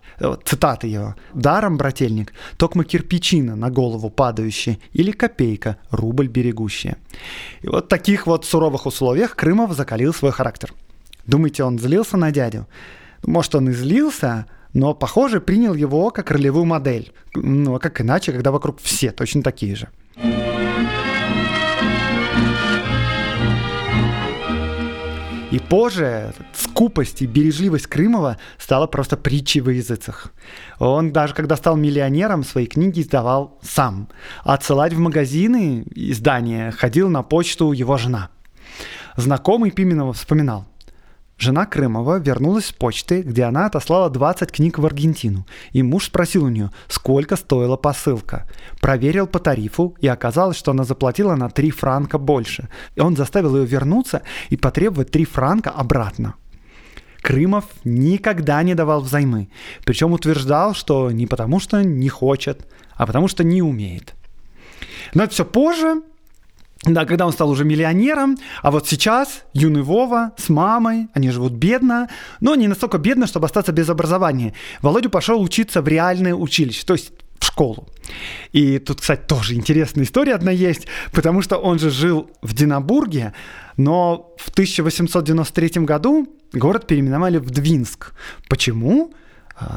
Цитаты 0.44 0.86
его. 0.86 1.16
«Даром, 1.34 1.76
брательник, 1.76 2.34
токмо 2.56 2.84
кирпичина 2.84 3.56
на 3.56 3.68
голову 3.68 4.10
падающая 4.10 4.78
или 4.92 5.10
копейка, 5.10 5.76
рубль 5.90 6.28
берегущая». 6.28 6.96
И 7.62 7.66
вот 7.66 7.86
в 7.86 7.88
таких 7.88 8.28
вот 8.28 8.44
суровых 8.44 8.86
условиях 8.86 9.34
Крымов 9.34 9.72
закалил 9.72 10.14
свой 10.14 10.30
характер. 10.30 10.72
Думаете, 11.26 11.64
он 11.64 11.80
злился 11.80 12.16
на 12.16 12.30
дядю? 12.30 12.68
Может, 13.26 13.56
он 13.56 13.70
и 13.70 13.72
злился, 13.72 14.46
но, 14.74 14.94
похоже, 14.94 15.40
принял 15.40 15.74
его 15.74 16.10
как 16.10 16.30
ролевую 16.30 16.64
модель. 16.64 17.12
Ну, 17.34 17.74
а 17.74 17.78
как 17.78 18.00
иначе, 18.00 18.32
когда 18.32 18.50
вокруг 18.50 18.80
все 18.80 19.10
точно 19.10 19.42
такие 19.42 19.76
же. 19.76 19.88
И 25.50 25.58
позже 25.60 26.34
скупость 26.52 27.22
и 27.22 27.26
бережливость 27.26 27.86
Крымова 27.86 28.36
стала 28.58 28.86
просто 28.86 29.16
притчей 29.16 29.62
во 29.62 29.72
языцах. 29.72 30.30
Он 30.78 31.10
даже 31.10 31.34
когда 31.34 31.56
стал 31.56 31.74
миллионером, 31.76 32.44
свои 32.44 32.66
книги 32.66 33.00
издавал 33.00 33.58
сам. 33.62 34.08
Отсылать 34.44 34.92
в 34.92 34.98
магазины 34.98 35.84
издания 35.94 36.70
ходил 36.70 37.08
на 37.08 37.22
почту 37.22 37.72
его 37.72 37.96
жена. 37.96 38.28
Знакомый 39.16 39.70
Пименова 39.70 40.12
вспоминал– 40.12 40.66
Жена 41.38 41.66
Крымова 41.66 42.18
вернулась 42.18 42.66
с 42.66 42.72
почты, 42.72 43.22
где 43.22 43.44
она 43.44 43.66
отослала 43.66 44.10
20 44.10 44.50
книг 44.50 44.78
в 44.78 44.84
Аргентину, 44.84 45.46
и 45.70 45.84
муж 45.84 46.06
спросил 46.06 46.44
у 46.44 46.48
нее, 46.48 46.72
сколько 46.88 47.36
стоила 47.36 47.76
посылка. 47.76 48.48
Проверил 48.80 49.28
по 49.28 49.38
тарифу, 49.38 49.96
и 50.00 50.08
оказалось, 50.08 50.56
что 50.56 50.72
она 50.72 50.82
заплатила 50.82 51.36
на 51.36 51.48
3 51.48 51.70
франка 51.70 52.18
больше. 52.18 52.68
И 52.96 53.00
он 53.00 53.16
заставил 53.16 53.56
ее 53.56 53.66
вернуться 53.66 54.22
и 54.50 54.56
потребовать 54.56 55.12
3 55.12 55.24
франка 55.26 55.70
обратно. 55.70 56.34
Крымов 57.22 57.66
никогда 57.84 58.60
не 58.64 58.74
давал 58.74 59.00
взаймы, 59.00 59.48
причем 59.84 60.12
утверждал, 60.12 60.74
что 60.74 61.10
не 61.12 61.28
потому 61.28 61.60
что 61.60 61.84
не 61.84 62.08
хочет, 62.08 62.66
а 62.94 63.06
потому 63.06 63.28
что 63.28 63.44
не 63.44 63.62
умеет. 63.62 64.14
Но 65.14 65.22
это 65.22 65.34
все 65.34 65.44
позже, 65.44 66.02
да, 66.84 67.04
когда 67.04 67.26
он 67.26 67.32
стал 67.32 67.50
уже 67.50 67.64
миллионером, 67.64 68.36
а 68.62 68.70
вот 68.70 68.86
сейчас 68.86 69.42
юный 69.52 69.82
Вова 69.82 70.32
с 70.36 70.48
мамой, 70.48 71.08
они 71.12 71.30
живут 71.30 71.52
бедно, 71.52 72.08
но 72.40 72.54
не 72.54 72.68
настолько 72.68 72.98
бедно, 72.98 73.26
чтобы 73.26 73.46
остаться 73.46 73.72
без 73.72 73.88
образования. 73.88 74.54
Володя 74.80 75.08
пошел 75.08 75.42
учиться 75.42 75.82
в 75.82 75.88
реальное 75.88 76.34
училище, 76.34 76.84
то 76.86 76.94
есть 76.94 77.12
в 77.40 77.44
школу. 77.44 77.88
И 78.52 78.78
тут, 78.78 79.00
кстати, 79.00 79.22
тоже 79.26 79.54
интересная 79.54 80.04
история 80.04 80.34
одна 80.34 80.52
есть, 80.52 80.86
потому 81.12 81.42
что 81.42 81.56
он 81.56 81.78
же 81.78 81.90
жил 81.90 82.30
в 82.42 82.54
Динабурге, 82.54 83.32
но 83.76 84.34
в 84.38 84.48
1893 84.50 85.84
году 85.84 86.28
город 86.52 86.86
переименовали 86.86 87.38
в 87.38 87.50
Двинск. 87.50 88.12
Почему? 88.48 89.12
А, 89.12 89.16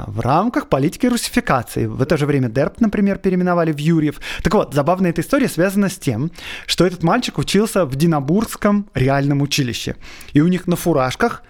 в 0.08 0.20
рамках 0.20 0.68
политики 0.68 1.08
русификации. 1.08 1.86
В 1.86 2.02
это 2.02 2.18
же 2.18 2.26
время 2.26 2.50
Дерб, 2.50 2.80
например, 2.80 3.18
переименовали 3.18 3.72
в 3.72 3.78
Юрьев. 3.78 4.20
Так 4.44 4.54
вот, 4.54 4.74
забавная 4.74 5.12
эта 5.12 5.22
история 5.22 5.48
связана 5.48 5.90
с 5.90 5.98
тем, 5.98 6.32
что 6.66 6.86
этот 6.86 7.04
мальчик 7.04 7.38
учился 7.38 7.86
в 7.86 7.96
Динабургском 7.96 8.90
реальном 8.94 9.42
училище. 9.42 9.96
И 10.34 10.42
у 10.42 10.48
них 10.48 10.68
на 10.68 10.76
фуражках 10.76 11.44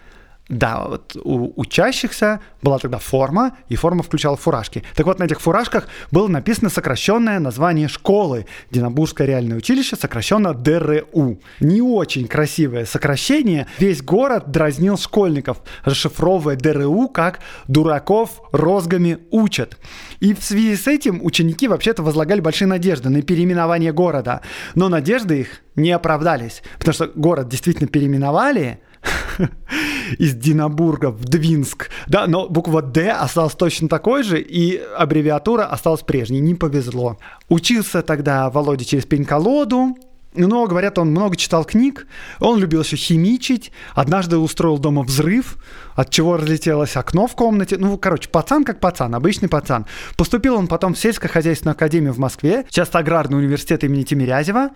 да, 0.51 0.85
вот 0.85 1.15
у 1.23 1.53
учащихся 1.55 2.41
была 2.61 2.77
тогда 2.77 2.97
форма, 2.97 3.57
и 3.69 3.77
форма 3.77 4.03
включала 4.03 4.35
фуражки. 4.35 4.83
Так 4.95 5.05
вот, 5.05 5.17
на 5.17 5.23
этих 5.23 5.39
фуражках 5.39 5.87
было 6.11 6.27
написано 6.27 6.69
сокращенное 6.69 7.39
название 7.39 7.87
школы 7.87 8.45
Динабургское 8.69 9.25
реальное 9.25 9.57
училище, 9.57 9.95
сокращенно 9.95 10.53
ДРУ. 10.53 11.39
Не 11.61 11.81
очень 11.81 12.27
красивое 12.27 12.85
сокращение. 12.85 13.65
Весь 13.79 14.01
город 14.01 14.51
дразнил 14.51 14.97
школьников, 14.97 15.59
расшифровывая 15.85 16.57
ДРУ 16.57 17.07
как 17.07 17.39
«дураков 17.69 18.41
розгами 18.51 19.19
учат». 19.31 19.77
И 20.19 20.33
в 20.33 20.43
связи 20.43 20.75
с 20.75 20.85
этим 20.85 21.23
ученики 21.23 21.69
вообще-то 21.69 22.03
возлагали 22.03 22.41
большие 22.41 22.67
надежды 22.67 23.07
на 23.07 23.21
переименование 23.21 23.93
города. 23.93 24.41
Но 24.75 24.89
надежды 24.89 25.39
их 25.39 25.61
не 25.77 25.91
оправдались, 25.91 26.61
потому 26.77 26.93
что 26.93 27.07
город 27.15 27.47
действительно 27.47 27.87
переименовали– 27.87 28.81
из 30.17 30.35
Динабурга 30.35 31.11
в 31.11 31.25
Двинск. 31.25 31.89
Да, 32.07 32.27
но 32.27 32.47
буква 32.47 32.81
«Д» 32.81 33.11
осталась 33.11 33.53
точно 33.53 33.87
такой 33.87 34.23
же, 34.23 34.39
и 34.39 34.77
аббревиатура 34.97 35.65
осталась 35.65 36.01
прежней. 36.01 36.39
Не 36.39 36.55
повезло. 36.55 37.17
Учился 37.49 38.01
тогда 38.01 38.49
Володя 38.49 38.85
через 38.85 39.05
пень-колоду, 39.05 39.95
но, 40.33 40.65
говорят, 40.65 40.97
он 40.97 41.11
много 41.11 41.35
читал 41.35 41.65
книг, 41.65 42.07
он 42.39 42.57
любил 42.57 42.81
еще 42.81 42.95
химичить, 42.95 43.71
однажды 43.93 44.37
устроил 44.37 44.77
дома 44.77 45.03
взрыв, 45.03 45.57
от 45.93 46.09
чего 46.09 46.37
разлетелось 46.37 46.95
окно 46.95 47.27
в 47.27 47.35
комнате. 47.35 47.77
Ну, 47.77 47.97
короче, 47.97 48.29
пацан 48.29 48.63
как 48.63 48.79
пацан, 48.79 49.13
обычный 49.13 49.49
пацан. 49.49 49.85
Поступил 50.15 50.55
он 50.55 50.67
потом 50.67 50.93
в 50.93 50.99
сельскохозяйственную 50.99 51.73
академию 51.73 52.13
в 52.13 52.17
Москве, 52.17 52.65
часто 52.69 52.99
аграрный 52.99 53.39
университет 53.39 53.83
имени 53.83 54.03
Тимирязева, 54.03 54.69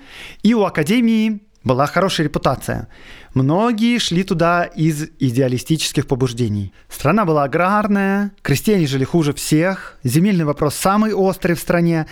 и 0.44 0.54
у 0.54 0.64
академии 0.64 1.40
была 1.65 1.88
хорошая 1.88 2.28
репутация. 2.28 2.88
Многие 3.34 3.97
шли 3.97 4.23
туда 4.23 4.63
из 4.63 5.10
идеалистических 5.19 6.08
побуждений. 6.08 6.71
Страна 6.88 7.25
была 7.25 7.43
аграрная, 7.43 8.32
крестьяне 8.43 8.88
жили 8.88 9.04
хуже 9.04 9.34
всех, 9.34 9.97
земельный 10.04 10.45
вопрос 10.45 10.75
самый 10.75 11.13
острый 11.13 11.56
в 11.56 11.60
стране. 11.60 12.06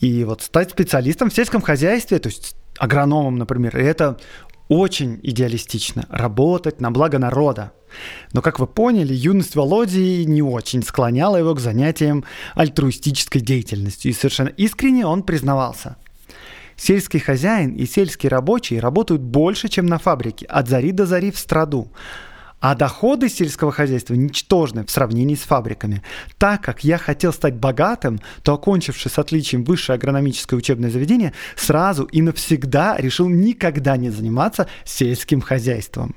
И 0.00 0.24
вот 0.24 0.42
стать 0.42 0.70
специалистом 0.70 1.30
в 1.30 1.34
сельском 1.34 1.60
хозяйстве, 1.60 2.18
то 2.18 2.30
есть 2.30 2.56
агрономом, 2.78 3.36
например, 3.36 3.76
это 3.76 4.18
очень 4.68 5.20
идеалистично. 5.22 6.06
Работать 6.08 6.80
на 6.80 6.90
благо 6.90 7.18
народа. 7.18 7.72
Но, 8.32 8.40
как 8.40 8.58
вы 8.58 8.66
поняли, 8.66 9.12
юность 9.12 9.54
Володи 9.54 10.24
не 10.24 10.42
очень 10.42 10.82
склоняла 10.82 11.36
его 11.36 11.54
к 11.54 11.60
занятиям 11.60 12.24
альтруистической 12.54 13.42
деятельностью. 13.42 14.10
И 14.10 14.14
совершенно 14.14 14.48
искренне 14.48 15.06
он 15.06 15.22
признавался– 15.22 15.96
Сельский 16.76 17.20
хозяин 17.20 17.72
и 17.72 17.86
сельский 17.86 18.28
рабочий 18.28 18.80
работают 18.80 19.22
больше, 19.22 19.68
чем 19.68 19.86
на 19.86 19.98
фабрике, 19.98 20.46
от 20.46 20.68
зари 20.68 20.92
до 20.92 21.06
зари 21.06 21.30
в 21.30 21.38
страду. 21.38 21.90
А 22.60 22.74
доходы 22.74 23.28
сельского 23.28 23.72
хозяйства 23.72 24.14
ничтожны 24.14 24.86
в 24.86 24.90
сравнении 24.90 25.34
с 25.34 25.42
фабриками. 25.42 26.02
Так 26.38 26.62
как 26.62 26.82
я 26.82 26.96
хотел 26.96 27.32
стать 27.32 27.56
богатым, 27.56 28.20
то, 28.42 28.54
окончивший 28.54 29.10
с 29.10 29.18
отличием 29.18 29.64
высшее 29.64 29.96
агрономическое 29.96 30.56
учебное 30.56 30.90
заведение, 30.90 31.34
сразу 31.56 32.04
и 32.04 32.22
навсегда 32.22 32.96
решил 32.96 33.28
никогда 33.28 33.98
не 33.98 34.08
заниматься 34.08 34.66
сельским 34.84 35.42
хозяйством. 35.42 36.14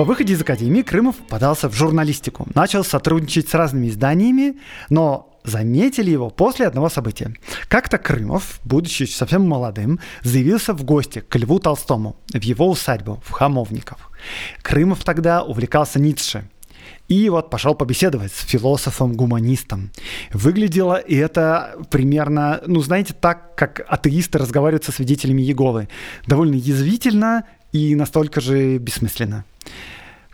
По 0.00 0.04
выходе 0.04 0.32
из 0.32 0.40
академии 0.40 0.80
Крымов 0.80 1.16
подался 1.28 1.68
в 1.68 1.74
журналистику, 1.74 2.46
начал 2.54 2.84
сотрудничать 2.84 3.50
с 3.50 3.52
разными 3.52 3.90
изданиями, 3.90 4.58
но 4.88 5.38
заметили 5.44 6.10
его 6.10 6.30
после 6.30 6.66
одного 6.66 6.88
события. 6.88 7.34
Как-то 7.68 7.98
Крымов, 7.98 8.60
будучи 8.64 9.02
совсем 9.02 9.46
молодым, 9.46 10.00
заявился 10.22 10.72
в 10.72 10.84
гости 10.84 11.18
к 11.18 11.36
Льву 11.36 11.58
Толстому 11.58 12.16
в 12.32 12.42
его 12.42 12.70
усадьбу 12.70 13.22
в 13.26 13.32
Хамовников. 13.32 14.10
Крымов 14.62 15.04
тогда 15.04 15.42
увлекался 15.42 16.00
Ницше, 16.00 16.48
и 17.08 17.28
вот 17.28 17.50
пошел 17.50 17.74
побеседовать 17.74 18.32
с 18.32 18.46
философом-гуманистом. 18.46 19.90
Выглядело 20.32 20.94
это 20.94 21.74
примерно, 21.90 22.62
ну, 22.66 22.80
знаете, 22.80 23.12
так, 23.12 23.54
как 23.54 23.84
атеисты 23.86 24.38
разговаривают 24.38 24.84
со 24.84 24.92
свидетелями 24.92 25.42
Еговы. 25.42 25.88
Довольно 26.26 26.54
язвительно 26.54 27.44
и 27.72 27.94
настолько 27.94 28.40
же 28.40 28.78
бессмысленно. 28.78 29.44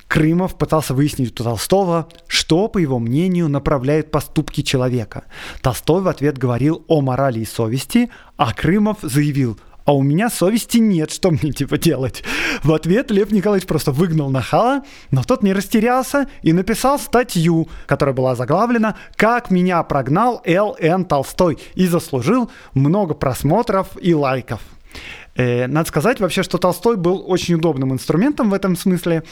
Крымов 0.09 0.57
пытался 0.57 0.95
выяснить 0.95 1.39
у 1.41 1.45
Толстого, 1.45 2.09
что, 2.29 2.69
по 2.69 2.79
его 2.79 2.99
мнению, 2.99 3.49
направляет 3.49 4.11
поступки 4.11 4.63
человека. 4.63 5.25
Толстой 5.63 6.03
в 6.03 6.09
ответ 6.09 6.39
говорил 6.39 6.85
о 6.87 7.01
морали 7.01 7.41
и 7.41 7.45
совести, 7.45 8.11
а 8.37 8.53
Крымов 8.53 8.99
заявил 9.03 9.59
а 9.87 9.95
у 9.95 10.03
меня 10.03 10.31
совести 10.31 10.79
нет, 10.79 11.13
что 11.13 11.31
мне 11.31 11.53
типа 11.53 11.79
делать? 11.79 12.25
В 12.65 12.73
ответ 12.75 13.13
Лев 13.13 13.31
Николаевич 13.31 13.69
просто 13.69 13.93
выгнал 13.93 14.31
нахала, 14.31 14.83
но 15.13 15.23
тот 15.23 15.45
не 15.45 15.53
растерялся 15.53 16.29
и 16.43 16.53
написал 16.53 16.99
статью, 16.99 17.69
которая 17.87 18.13
была 18.13 18.35
заглавлена 18.35 18.97
«Как 19.15 19.49
меня 19.53 19.81
прогнал 19.85 20.43
Л.Н. 20.45 21.05
Толстой» 21.05 21.59
и 21.77 21.87
заслужил 21.87 22.51
много 22.75 23.15
просмотров 23.15 23.91
и 24.01 24.13
лайков. 24.13 24.61
Э, 25.37 25.67
надо 25.67 25.89
сказать 25.89 26.21
вообще, 26.21 26.43
что 26.43 26.59
Толстой 26.59 26.97
был 26.97 27.25
очень 27.27 27.55
удобным 27.55 27.93
инструментом 27.93 28.51
в 28.51 28.55
этом 28.55 28.77
смысле. 28.77 29.23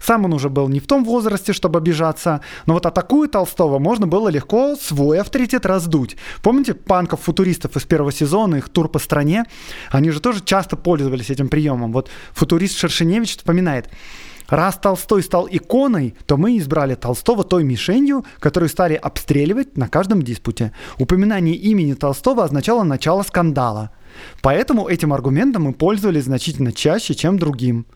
Сам 0.00 0.24
он 0.24 0.32
уже 0.32 0.48
был 0.48 0.68
не 0.68 0.80
в 0.80 0.86
том 0.86 1.04
возрасте, 1.04 1.52
чтобы 1.52 1.78
обижаться, 1.78 2.40
но 2.64 2.74
вот 2.74 2.86
атакуя 2.86 3.28
Толстого 3.28 3.78
можно 3.78 4.06
было 4.06 4.28
легко 4.28 4.74
свой 4.76 5.20
авторитет 5.20 5.66
раздуть. 5.66 6.16
Помните 6.42 6.72
панков-футуристов 6.72 7.76
из 7.76 7.84
первого 7.84 8.10
сезона, 8.10 8.56
их 8.56 8.70
тур 8.70 8.88
по 8.88 8.98
стране? 8.98 9.44
Они 9.90 10.10
же 10.10 10.20
тоже 10.20 10.40
часто 10.42 10.76
пользовались 10.76 11.28
этим 11.28 11.48
приемом. 11.48 11.92
Вот 11.92 12.08
футурист 12.32 12.78
Шершеневич 12.78 13.36
вспоминает, 13.36 13.90
Раз 14.48 14.78
Толстой 14.78 15.22
стал 15.22 15.46
иконой, 15.48 16.16
то 16.26 16.36
мы 16.36 16.58
избрали 16.58 16.96
Толстого 16.96 17.44
той 17.44 17.62
мишенью, 17.62 18.24
которую 18.40 18.68
стали 18.68 18.94
обстреливать 18.94 19.76
на 19.76 19.86
каждом 19.86 20.22
диспуте. 20.22 20.72
Упоминание 20.98 21.54
имени 21.54 21.94
Толстого 21.94 22.42
означало 22.42 22.82
начало 22.82 23.22
скандала. 23.22 23.92
Поэтому 24.42 24.88
этим 24.88 25.12
аргументом 25.12 25.64
мы 25.64 25.72
пользовались 25.72 26.24
значительно 26.24 26.72
чаще, 26.72 27.14
чем 27.14 27.38
другим. 27.38 27.86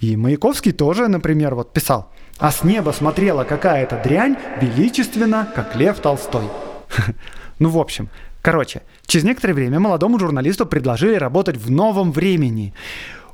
И 0.00 0.16
Маяковский 0.16 0.72
тоже, 0.72 1.08
например, 1.08 1.54
вот 1.54 1.72
писал 1.72 2.12
«А 2.38 2.52
с 2.52 2.62
неба 2.62 2.90
смотрела 2.92 3.44
какая-то 3.44 4.00
дрянь, 4.02 4.36
величественно, 4.60 5.48
как 5.54 5.74
Лев 5.76 5.98
Толстой». 6.00 6.44
Ну, 7.58 7.70
в 7.70 7.78
общем, 7.78 8.08
короче, 8.40 8.82
через 9.06 9.24
некоторое 9.24 9.52
время 9.52 9.80
молодому 9.80 10.20
журналисту 10.20 10.64
предложили 10.64 11.16
работать 11.16 11.56
в 11.56 11.72
новом 11.72 12.12
времени. 12.12 12.72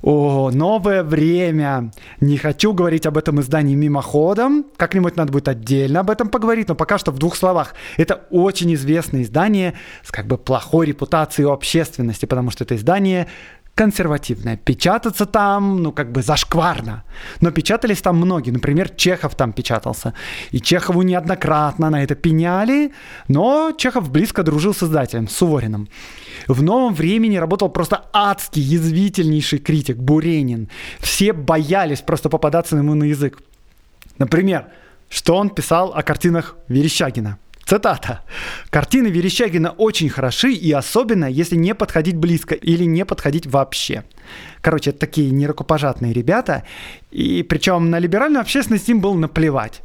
О, 0.06 0.50
новое 0.50 1.02
время. 1.02 1.90
Не 2.20 2.36
хочу 2.36 2.74
говорить 2.74 3.06
об 3.06 3.16
этом 3.16 3.40
издании 3.40 3.74
мимоходом. 3.74 4.66
Как-нибудь 4.76 5.16
надо 5.16 5.32
будет 5.32 5.48
отдельно 5.48 6.00
об 6.00 6.10
этом 6.10 6.28
поговорить, 6.28 6.68
но 6.68 6.74
пока 6.74 6.98
что 6.98 7.10
в 7.10 7.18
двух 7.18 7.36
словах. 7.36 7.74
Это 7.96 8.26
очень 8.28 8.74
известное 8.74 9.22
издание 9.22 9.72
с 10.02 10.10
как 10.10 10.26
бы 10.26 10.36
плохой 10.36 10.88
репутацией 10.88 11.46
у 11.46 11.52
общественности, 11.52 12.26
потому 12.26 12.50
что 12.50 12.64
это 12.64 12.76
издание 12.76 13.28
консервативная. 13.74 14.56
Печататься 14.56 15.26
там, 15.26 15.82
ну, 15.82 15.92
как 15.92 16.12
бы 16.12 16.22
зашкварно. 16.22 17.02
Но 17.40 17.50
печатались 17.50 18.00
там 18.00 18.16
многие. 18.16 18.50
Например, 18.50 18.88
Чехов 18.88 19.34
там 19.34 19.52
печатался. 19.52 20.14
И 20.52 20.60
Чехову 20.60 21.02
неоднократно 21.02 21.90
на 21.90 22.02
это 22.02 22.14
пеняли, 22.14 22.92
но 23.28 23.72
Чехов 23.76 24.10
близко 24.10 24.42
дружил 24.42 24.74
с 24.74 24.82
издателем, 24.82 25.28
с 25.28 25.36
Сувориным. 25.36 25.88
В 26.46 26.62
новом 26.62 26.94
времени 26.94 27.36
работал 27.36 27.68
просто 27.68 28.04
адский, 28.12 28.62
язвительнейший 28.62 29.58
критик 29.58 29.96
Буренин. 29.96 30.68
Все 31.00 31.32
боялись 31.32 32.00
просто 32.00 32.28
попадаться 32.28 32.76
ему 32.76 32.94
на 32.94 33.04
язык. 33.04 33.38
Например, 34.18 34.66
что 35.08 35.36
он 35.36 35.50
писал 35.50 35.92
о 35.94 36.02
картинах 36.02 36.56
Верещагина. 36.68 37.38
Цитата. 37.66 38.20
«Картины 38.70 39.08
Верещагина 39.08 39.70
очень 39.70 40.10
хороши, 40.10 40.52
и 40.52 40.70
особенно, 40.72 41.24
если 41.24 41.56
не 41.56 41.74
подходить 41.74 42.16
близко 42.16 42.54
или 42.54 42.84
не 42.84 43.04
подходить 43.04 43.46
вообще». 43.46 44.04
Короче, 44.60 44.90
это 44.90 45.00
такие 45.00 45.30
нерукопожатные 45.30 46.12
ребята, 46.12 46.64
и 47.10 47.42
причем 47.42 47.90
на 47.90 47.98
либеральную 47.98 48.40
общественность 48.40 48.88
им 48.88 49.00
было 49.00 49.14
наплевать. 49.16 49.82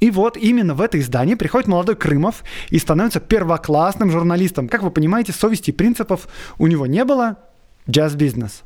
И 0.00 0.10
вот 0.10 0.36
именно 0.36 0.74
в 0.74 0.80
это 0.80 0.98
издание 0.98 1.36
приходит 1.36 1.68
молодой 1.68 1.94
Крымов 1.94 2.42
и 2.70 2.78
становится 2.78 3.20
первоклассным 3.20 4.10
журналистом. 4.10 4.68
Как 4.68 4.82
вы 4.82 4.90
понимаете, 4.90 5.32
совести 5.32 5.70
и 5.70 5.72
принципов 5.72 6.26
у 6.58 6.66
него 6.66 6.86
не 6.86 7.04
было. 7.04 7.36
Джаз-бизнес. 7.88 8.62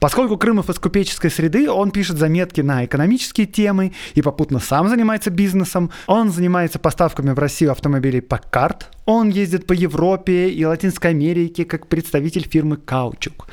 Поскольку 0.00 0.36
Крымов 0.36 0.70
из 0.70 0.78
купеческой 0.78 1.30
среды, 1.30 1.70
он 1.70 1.90
пишет 1.90 2.18
заметки 2.18 2.60
на 2.60 2.84
экономические 2.84 3.46
темы 3.46 3.92
и 4.14 4.22
попутно 4.22 4.58
сам 4.58 4.88
занимается 4.88 5.30
бизнесом. 5.30 5.90
Он 6.06 6.30
занимается 6.30 6.78
поставками 6.78 7.30
в 7.30 7.38
Россию 7.38 7.72
автомобилей 7.72 8.20
Packard. 8.20 8.84
Он 9.06 9.28
ездит 9.28 9.66
по 9.66 9.72
Европе 9.72 10.48
и 10.48 10.64
Латинской 10.64 11.10
Америке 11.10 11.64
как 11.64 11.88
представитель 11.88 12.48
фирмы 12.48 12.76
Каучук. 12.76 13.48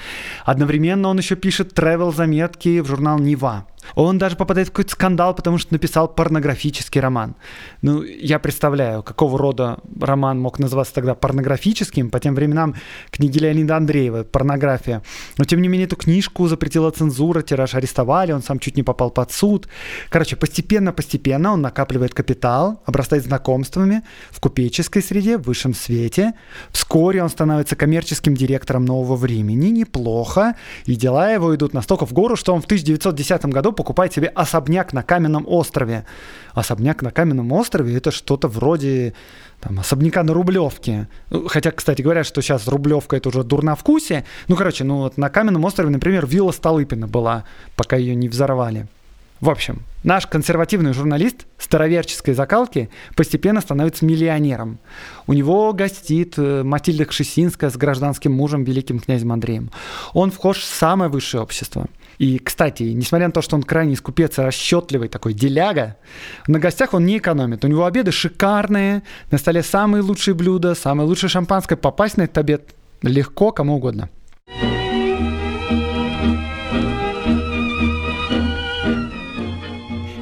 Одновременно 0.45 1.09
он 1.09 1.17
еще 1.17 1.35
пишет 1.35 1.77
travel 1.77 2.13
заметки 2.15 2.79
в 2.79 2.87
журнал 2.87 3.19
Нева. 3.19 3.65
Он 3.95 4.17
даже 4.17 4.35
попадает 4.35 4.67
в 4.67 4.71
какой-то 4.71 4.91
скандал, 4.91 5.35
потому 5.35 5.57
что 5.57 5.73
написал 5.73 6.07
порнографический 6.07 7.01
роман. 7.01 7.35
Ну, 7.81 8.03
я 8.03 8.39
представляю, 8.39 9.03
какого 9.03 9.37
рода 9.37 9.79
роман 9.99 10.39
мог 10.39 10.59
называться 10.59 10.93
тогда 10.93 11.15
порнографическим. 11.15 12.09
По 12.09 12.19
тем 12.19 12.35
временам 12.35 12.75
книги 13.09 13.39
Леонида 13.39 13.77
Андреева, 13.77 14.23
порнография. 14.23 15.01
Но, 15.37 15.45
тем 15.45 15.61
не 15.61 15.67
менее, 15.67 15.85
эту 15.85 15.95
книжку 15.95 16.47
запретила 16.47 16.91
цензура, 16.91 17.41
тираж 17.41 17.75
арестовали, 17.75 18.31
он 18.31 18.43
сам 18.43 18.59
чуть 18.59 18.77
не 18.77 18.83
попал 18.83 19.11
под 19.11 19.31
суд. 19.31 19.67
Короче, 20.09 20.35
постепенно-постепенно 20.35 21.53
он 21.53 21.61
накапливает 21.61 22.13
капитал, 22.13 22.81
обрастает 22.85 23.23
знакомствами 23.23 24.03
в 24.29 24.39
купеческой 24.39 25.01
среде, 25.01 25.37
в 25.37 25.43
высшем 25.43 25.73
свете. 25.73 26.33
Вскоре 26.69 27.23
он 27.23 27.29
становится 27.29 27.75
коммерческим 27.75 28.35
директором 28.35 28.85
нового 28.85 29.15
времени, 29.15 29.67
неплохо. 29.69 30.55
И 30.85 30.95
дела 30.95 31.31
его 31.31 31.55
идут 31.55 31.73
настолько 31.73 32.05
в 32.05 32.13
гору, 32.13 32.35
что 32.35 32.53
он 32.53 32.61
в 32.61 32.65
1910 32.65 33.45
году 33.45 33.70
покупает 33.71 34.13
себе 34.13 34.27
особняк 34.27 34.93
на 34.93 35.03
Каменном 35.03 35.45
острове. 35.47 36.05
Особняк 36.53 37.01
на 37.01 37.11
Каменном 37.11 37.51
острове 37.51 37.95
это 37.95 38.11
что-то 38.11 38.47
вроде 38.47 39.13
там, 39.59 39.79
особняка 39.79 40.23
на 40.23 40.33
Рублевке. 40.33 41.07
Ну, 41.29 41.47
хотя, 41.47 41.71
кстати, 41.71 42.01
говорят, 42.01 42.25
что 42.25 42.41
сейчас 42.41 42.67
Рублевка 42.67 43.15
это 43.15 43.29
уже 43.29 43.43
дурновкусие. 43.43 44.25
Ну, 44.47 44.55
короче, 44.55 44.83
ну 44.83 44.97
вот 44.97 45.17
на 45.17 45.29
Каменном 45.29 45.63
острове, 45.65 45.89
например, 45.89 46.25
вилла 46.25 46.51
Столыпина 46.51 47.07
была, 47.07 47.45
пока 47.75 47.95
ее 47.95 48.15
не 48.15 48.27
взорвали. 48.27 48.87
В 49.41 49.49
общем, 49.49 49.81
наш 50.03 50.27
консервативный 50.27 50.93
журналист 50.93 51.47
староверческой 51.57 52.35
закалки 52.35 52.91
постепенно 53.15 53.59
становится 53.59 54.05
миллионером. 54.05 54.77
У 55.25 55.33
него 55.33 55.73
гостит 55.73 56.35
э, 56.37 56.61
Матильда 56.61 57.05
Кшесинская 57.05 57.71
с 57.71 57.75
гражданским 57.75 58.31
мужем, 58.31 58.63
великим 58.63 58.99
князем 58.99 59.31
Андреем. 59.31 59.71
Он 60.13 60.29
вхож 60.29 60.59
в 60.59 60.63
самое 60.65 61.09
высшее 61.09 61.41
общество. 61.41 61.87
И, 62.21 62.37
кстати, 62.37 62.83
несмотря 62.83 63.25
на 63.25 63.33
то, 63.33 63.41
что 63.41 63.55
он 63.55 63.63
крайне 63.63 63.95
скупец 63.95 64.37
и 64.37 64.43
расчетливый 64.43 65.09
такой 65.09 65.33
деляга, 65.33 65.97
на 66.45 66.59
гостях 66.59 66.93
он 66.93 67.03
не 67.03 67.17
экономит. 67.17 67.65
У 67.65 67.67
него 67.67 67.83
обеды 67.83 68.11
шикарные, 68.11 69.01
на 69.31 69.39
столе 69.39 69.63
самые 69.63 70.03
лучшие 70.03 70.35
блюда, 70.35 70.75
самое 70.75 71.09
лучшее 71.09 71.31
шампанское. 71.31 71.77
Попасть 71.77 72.17
на 72.17 72.21
этот 72.21 72.37
обед 72.37 72.75
легко 73.01 73.51
кому 73.51 73.77
угодно. 73.77 74.11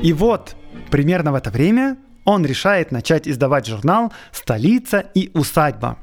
И 0.02 0.14
вот, 0.14 0.56
примерно 0.92 1.34
в 1.34 1.36
это 1.36 1.50
время 1.50 1.98
он 2.24 2.46
решает 2.46 2.94
начать 2.94 3.28
издавать 3.28 3.68
журнал 3.68 4.14
«Столица 4.32 5.00
и 5.00 5.32
усадьба». 5.34 5.98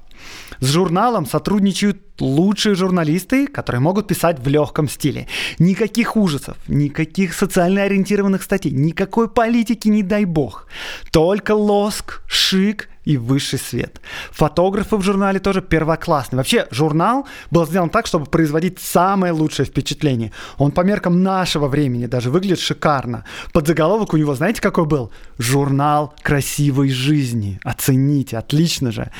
С 0.60 0.66
журналом 0.66 1.26
сотрудничают 1.26 1.98
лучшие 2.20 2.74
журналисты, 2.74 3.46
которые 3.46 3.80
могут 3.80 4.06
писать 4.06 4.38
в 4.40 4.48
легком 4.48 4.88
стиле. 4.88 5.26
Никаких 5.58 6.16
ужасов, 6.16 6.56
никаких 6.68 7.34
социально 7.34 7.82
ориентированных 7.82 8.42
статей, 8.42 8.70
никакой 8.70 9.28
политики, 9.28 9.88
не 9.88 10.02
дай 10.02 10.24
бог. 10.24 10.66
Только 11.10 11.52
лоск, 11.54 12.22
шик 12.26 12.88
и 13.04 13.16
высший 13.16 13.58
свет. 13.58 14.00
Фотографы 14.32 14.96
в 14.96 15.02
журнале 15.02 15.38
тоже 15.38 15.62
первоклассные. 15.62 16.38
Вообще, 16.38 16.66
журнал 16.70 17.26
был 17.50 17.66
сделан 17.66 17.88
так, 17.88 18.06
чтобы 18.06 18.26
производить 18.26 18.80
самое 18.80 19.32
лучшее 19.32 19.66
впечатление. 19.66 20.32
Он 20.58 20.72
по 20.72 20.80
меркам 20.80 21.22
нашего 21.22 21.68
времени 21.68 22.06
даже 22.06 22.30
выглядит 22.30 22.58
шикарно. 22.58 23.24
Под 23.52 23.66
заголовок 23.66 24.12
у 24.12 24.16
него, 24.16 24.34
знаете, 24.34 24.60
какой 24.60 24.86
был? 24.86 25.12
Журнал 25.38 26.14
красивой 26.22 26.90
жизни. 26.90 27.60
Оцените, 27.62 28.38
отлично 28.38 28.90
же 28.90 29.12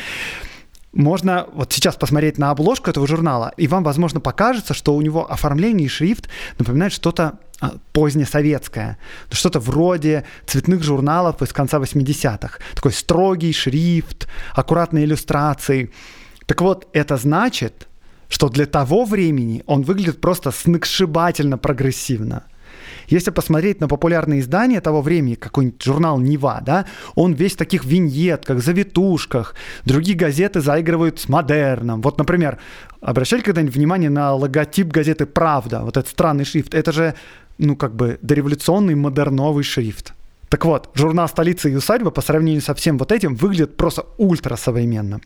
можно 0.97 1.47
вот 1.53 1.73
сейчас 1.73 1.97
посмотреть 1.97 2.39
на 2.39 2.51
обложку 2.51 2.91
этого 2.91 3.07
журнала, 3.07 3.53
и 3.57 3.69
вам, 3.69 3.85
возможно, 3.85 4.21
покажется, 4.21 4.75
что 4.75 4.95
у 4.95 5.03
него 5.03 5.31
оформление 5.31 5.87
и 5.87 5.91
шрифт 5.91 6.29
напоминает 6.59 6.93
что-то 6.93 7.39
а, 7.61 7.75
позднесоветское. 7.93 8.99
Что-то 9.31 9.61
вроде 9.61 10.25
цветных 10.47 10.83
журналов 10.83 11.43
из 11.43 11.53
конца 11.53 11.79
80-х. 11.79 12.59
Такой 12.75 12.93
строгий 12.93 13.53
шрифт, 13.53 14.27
аккуратные 14.55 15.05
иллюстрации. 15.05 15.91
Так 16.47 16.61
вот, 16.63 16.89
это 16.93 17.17
значит, 17.17 17.89
что 18.29 18.49
для 18.49 18.67
того 18.67 19.05
времени 19.05 19.63
он 19.67 19.83
выглядит 19.83 20.21
просто 20.21 20.51
сногсшибательно 20.51 21.59
прогрессивно– 21.59 22.45
если 23.09 23.31
посмотреть 23.31 23.81
на 23.81 23.89
популярные 23.89 24.41
издания 24.41 24.81
того 24.81 25.03
времени, 25.03 25.35
какой-нибудь 25.35 25.83
журнал 25.83 26.19
«Нева», 26.19 26.61
да, 26.65 26.87
он 27.15 27.35
весь 27.35 27.55
в 27.55 27.57
таких 27.57 27.85
виньетках, 27.85 28.63
завитушках. 28.63 29.55
Другие 29.85 30.17
газеты 30.17 30.61
заигрывают 30.61 31.19
с 31.21 31.29
модерном. 31.29 32.03
Вот, 32.03 32.19
например, 32.19 32.59
обращали 33.01 33.41
когда-нибудь 33.43 33.75
внимание 33.75 34.11
на 34.11 34.35
логотип 34.35 34.89
газеты 34.89 35.27
«Правда», 35.27 35.81
вот 35.83 35.97
этот 35.97 36.11
странный 36.11 36.45
шрифт. 36.45 36.75
Это 36.75 36.93
же, 36.93 37.15
ну, 37.59 37.77
как 37.77 37.95
бы 37.95 38.19
дореволюционный 38.23 38.95
модерновый 38.95 39.65
шрифт. 39.65 40.13
Так 40.49 40.65
вот, 40.65 40.91
журнал 40.95 41.29
«Столица 41.29 41.69
и 41.69 41.75
усадьба» 41.75 42.11
по 42.11 42.21
сравнению 42.21 42.63
со 42.63 42.75
всем 42.75 42.99
вот 42.99 43.13
этим 43.13 43.35
выглядит 43.35 43.77
просто 43.77 44.07
ультрасовременно. 44.17 45.21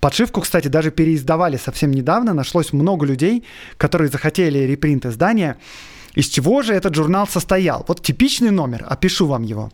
Подшивку, 0.00 0.40
кстати, 0.40 0.68
даже 0.68 0.90
переиздавали 0.90 1.56
совсем 1.56 1.90
недавно. 1.90 2.34
Нашлось 2.34 2.72
много 2.72 3.06
людей, 3.06 3.44
которые 3.76 4.08
захотели 4.08 4.58
репринт 4.58 5.06
издания. 5.06 5.56
Из 6.14 6.28
чего 6.28 6.62
же 6.62 6.74
этот 6.74 6.94
журнал 6.94 7.26
состоял? 7.26 7.84
Вот 7.88 8.02
типичный 8.02 8.50
номер, 8.50 8.86
опишу 8.88 9.26
вам 9.26 9.42
его. 9.42 9.70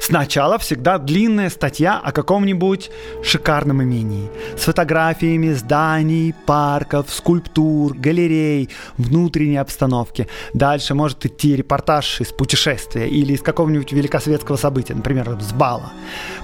Сначала 0.00 0.58
всегда 0.58 0.98
длинная 0.98 1.50
статья 1.50 2.00
о 2.02 2.12
каком-нибудь 2.12 2.90
шикарном 3.22 3.82
имении. 3.82 4.28
С 4.56 4.62
фотографиями 4.62 5.52
зданий, 5.52 6.34
парков, 6.46 7.12
скульптур, 7.12 7.94
галерей, 7.96 8.70
внутренней 8.96 9.58
обстановки. 9.58 10.28
Дальше 10.54 10.94
может 10.94 11.24
идти 11.26 11.56
репортаж 11.56 12.20
из 12.20 12.28
путешествия 12.28 13.08
или 13.08 13.32
из 13.32 13.42
какого-нибудь 13.42 13.92
великосветского 13.92 14.56
события, 14.56 14.94
например, 14.94 15.38
с 15.40 15.52
бала. 15.52 15.92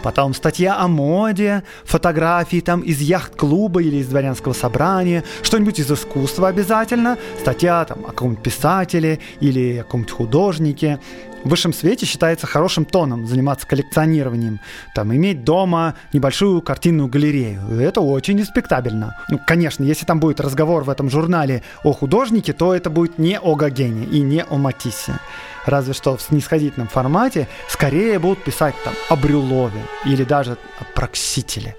Потом 0.02 0.34
статья 0.34 0.78
о 0.78 0.88
моде, 0.88 1.62
фотографии 1.84 2.60
там 2.60 2.80
из 2.80 3.00
яхт-клуба 3.00 3.82
или 3.82 3.96
из 3.96 4.08
дворянского 4.08 4.52
собрания, 4.52 5.24
что-нибудь 5.42 5.78
из 5.80 5.90
искусства 5.90 6.48
обязательно, 6.48 7.18
статья 7.40 7.84
там 7.84 8.04
о 8.04 8.08
каком-нибудь 8.08 8.42
писателе 8.42 9.20
или 9.40 9.78
о 9.78 9.84
каком-нибудь 9.84 10.12
художнике, 10.12 11.00
в 11.44 11.50
высшем 11.50 11.72
свете 11.72 12.06
считается 12.06 12.46
хорошим 12.46 12.84
тоном 12.84 13.26
заниматься 13.26 13.66
коллекционированием. 13.66 14.60
Там, 14.94 15.14
иметь 15.14 15.44
дома 15.44 15.94
небольшую 16.12 16.62
картинную 16.62 17.08
галерею. 17.08 17.80
Это 17.80 18.00
очень 18.00 18.38
респектабельно. 18.38 19.16
Ну, 19.28 19.38
конечно, 19.46 19.84
если 19.84 20.06
там 20.06 20.20
будет 20.20 20.40
разговор 20.40 20.84
в 20.84 20.90
этом 20.90 21.10
журнале 21.10 21.62
о 21.82 21.92
художнике, 21.92 22.52
то 22.52 22.74
это 22.74 22.90
будет 22.90 23.18
не 23.18 23.38
о 23.38 23.54
Гогене 23.54 24.06
и 24.06 24.20
не 24.20 24.42
о 24.42 24.56
Матиссе. 24.56 25.18
Разве 25.66 25.94
что 25.94 26.16
в 26.16 26.22
снисходительном 26.22 26.88
формате 26.88 27.48
скорее 27.68 28.18
будут 28.18 28.42
писать 28.42 28.74
там 28.84 28.94
о 29.08 29.16
Брюлове 29.16 29.82
или 30.04 30.24
даже 30.24 30.52
о 30.80 30.84
Проксителе. 30.94 31.76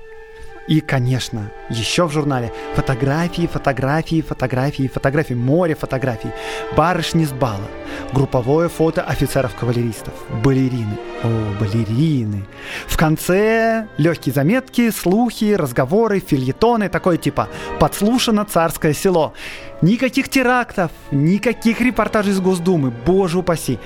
И, 0.68 0.82
конечно, 0.82 1.52
еще 1.70 2.08
в 2.08 2.12
журнале 2.12 2.52
фотографии, 2.74 3.46
фотографии, 3.46 4.22
фотографии, 4.22 4.88
фотографии, 4.88 5.36
море 5.36 5.76
фотографий, 5.76 6.32
барышни 6.76 7.24
с 7.26 7.32
бала, 7.32 7.68
групповое 8.14 8.68
фото 8.68 9.04
офицеров-кавалеристов, 9.04 10.14
балерины. 10.44 10.98
О, 11.24 11.54
балерины. 11.60 12.46
В 12.88 12.98
конце 12.98 13.88
легкие 13.98 14.34
заметки, 14.34 14.90
слухи, 14.90 15.54
разговоры, 15.54 16.20
фильетоны, 16.20 16.90
такое 16.90 17.18
типа 17.18 17.48
«Подслушано 17.80 18.44
царское 18.46 18.94
село». 18.94 19.34
Никаких 19.82 20.30
терактов, 20.30 20.90
никаких 21.12 21.80
репортажей 21.80 22.32
из 22.32 22.40
Госдумы, 22.40 22.92
боже 23.06 23.38
упаси. 23.38 23.78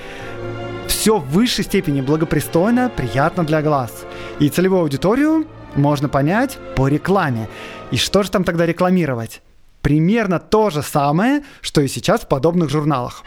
Все 0.86 1.18
в 1.18 1.28
высшей 1.28 1.64
степени 1.64 2.00
благопристойно, 2.00 2.90
приятно 2.94 3.44
для 3.44 3.60
глаз. 3.60 4.06
И 4.38 4.48
целевую 4.48 4.82
аудиторию 4.82 5.46
можно 5.76 6.08
понять 6.08 6.58
по 6.76 6.88
рекламе. 6.88 7.48
И 7.90 7.96
что 7.96 8.22
же 8.22 8.30
там 8.30 8.44
тогда 8.44 8.66
рекламировать? 8.66 9.42
Примерно 9.82 10.38
то 10.38 10.70
же 10.70 10.82
самое, 10.82 11.42
что 11.60 11.80
и 11.80 11.88
сейчас 11.88 12.22
в 12.22 12.28
подобных 12.28 12.70
журналах. 12.70 13.24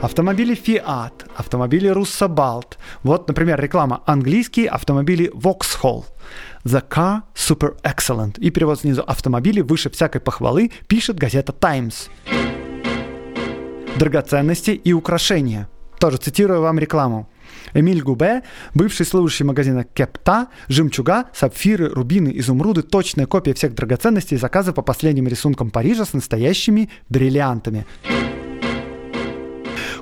Автомобили 0.00 0.56
Fiat, 0.56 1.12
автомобили 1.36 1.90
Russabalt. 1.92 2.78
Вот, 3.02 3.28
например, 3.28 3.60
реклама 3.60 4.02
английские 4.06 4.68
автомобили 4.68 5.30
Vauxhall. 5.34 6.04
The 6.64 6.82
car 6.88 7.20
super 7.34 7.76
excellent. 7.82 8.40
И 8.40 8.50
перевод 8.50 8.80
снизу 8.80 9.02
автомобили 9.06 9.60
выше 9.60 9.90
всякой 9.90 10.22
похвалы 10.22 10.72
пишет 10.88 11.16
газета 11.16 11.52
Times. 11.52 12.08
Драгоценности 13.98 14.70
и 14.70 14.94
украшения. 14.94 15.68
Тоже 15.98 16.16
цитирую 16.16 16.62
вам 16.62 16.78
рекламу. 16.78 17.28
Эмиль 17.74 18.02
Губе, 18.02 18.42
бывший 18.74 19.06
служащий 19.06 19.44
магазина 19.44 19.84
Кепта, 19.84 20.48
жемчуга, 20.68 21.26
сапфиры, 21.34 21.88
рубины, 21.88 22.32
изумруды, 22.34 22.82
точная 22.82 23.26
копия 23.26 23.54
всех 23.54 23.74
драгоценностей 23.74 24.36
и 24.36 24.40
заказы 24.40 24.72
по 24.72 24.82
последним 24.82 25.28
рисункам 25.28 25.70
Парижа 25.70 26.04
с 26.04 26.12
настоящими 26.12 26.90
бриллиантами. 27.08 27.86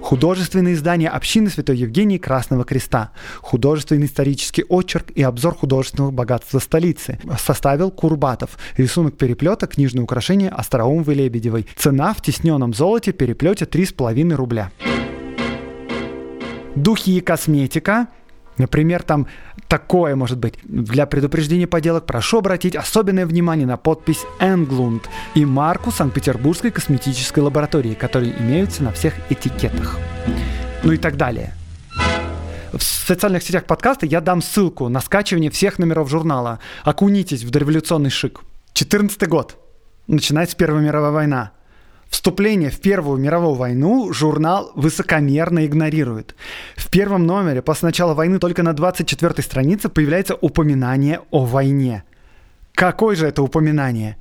Художественное 0.08 0.72
издание 0.72 1.10
общины 1.10 1.50
Святой 1.50 1.76
Евгении 1.76 2.16
Красного 2.16 2.64
Креста. 2.64 3.10
Художественный 3.42 4.06
исторический 4.06 4.64
очерк 4.66 5.10
и 5.14 5.22
обзор 5.22 5.54
художественного 5.54 6.10
богатства 6.10 6.60
столицы. 6.60 7.18
Составил 7.38 7.90
Курбатов. 7.90 8.56
Рисунок 8.78 9.18
переплета, 9.18 9.66
книжное 9.66 10.04
украшение 10.04 10.48
Остроумовой 10.48 11.14
Лебедевой. 11.14 11.66
Цена 11.76 12.14
в 12.14 12.22
тисненном 12.22 12.72
золоте 12.72 13.12
переплете 13.12 13.66
3,5 13.66 14.34
рубля 14.34 14.70
духи 16.74 17.16
и 17.16 17.20
косметика. 17.20 18.09
Например, 18.57 19.02
там 19.02 19.28
такое 19.68 20.16
может 20.16 20.38
быть. 20.38 20.54
Для 20.64 21.07
предупреждения 21.07 21.66
поделок 21.66 22.07
прошу 22.07 22.38
обратить 22.38 22.74
особенное 22.74 23.26
внимание 23.26 23.66
на 23.66 23.76
подпись 23.76 24.24
«Энглунд» 24.40 25.09
и 25.35 25.44
марку 25.44 25.92
Санкт-Петербургской 25.92 26.70
косметической 26.70 27.42
лаборатории, 27.42 27.94
которые 27.94 28.37
имеются 28.40 28.83
на 28.83 28.92
всех 28.92 29.14
этикетах. 29.31 29.98
Ну 30.83 30.92
и 30.92 30.96
так 30.96 31.16
далее. 31.16 31.54
В 32.72 32.83
социальных 32.83 33.42
сетях 33.42 33.64
подкаста 33.64 34.07
я 34.07 34.20
дам 34.20 34.42
ссылку 34.42 34.88
на 34.88 35.00
скачивание 35.00 35.50
всех 35.50 35.78
номеров 35.78 36.11
журнала. 36.11 36.59
Окунитесь 36.85 37.44
в 37.44 37.50
дореволюционный 37.50 38.11
шик. 38.11 38.40
14 38.74 39.26
год. 39.28 39.57
Начинается 40.07 40.57
Первая 40.57 40.83
мировая 40.83 41.12
война. 41.12 41.52
Вступление 42.08 42.70
в 42.70 42.80
Первую 42.80 43.18
мировую 43.18 43.54
войну 43.54 44.12
журнал 44.12 44.72
высокомерно 44.74 45.66
игнорирует. 45.66 46.34
В 46.76 46.90
первом 46.90 47.26
номере 47.26 47.62
после 47.62 47.86
начала 47.86 48.14
войны 48.14 48.38
только 48.38 48.62
на 48.62 48.72
24 48.72 49.42
странице 49.42 49.88
появляется 49.88 50.34
упоминание 50.34 51.20
о 51.30 51.44
войне. 51.44 52.04
Какое 52.74 53.14
же 53.14 53.26
это 53.26 53.42
упоминание? 53.42 54.16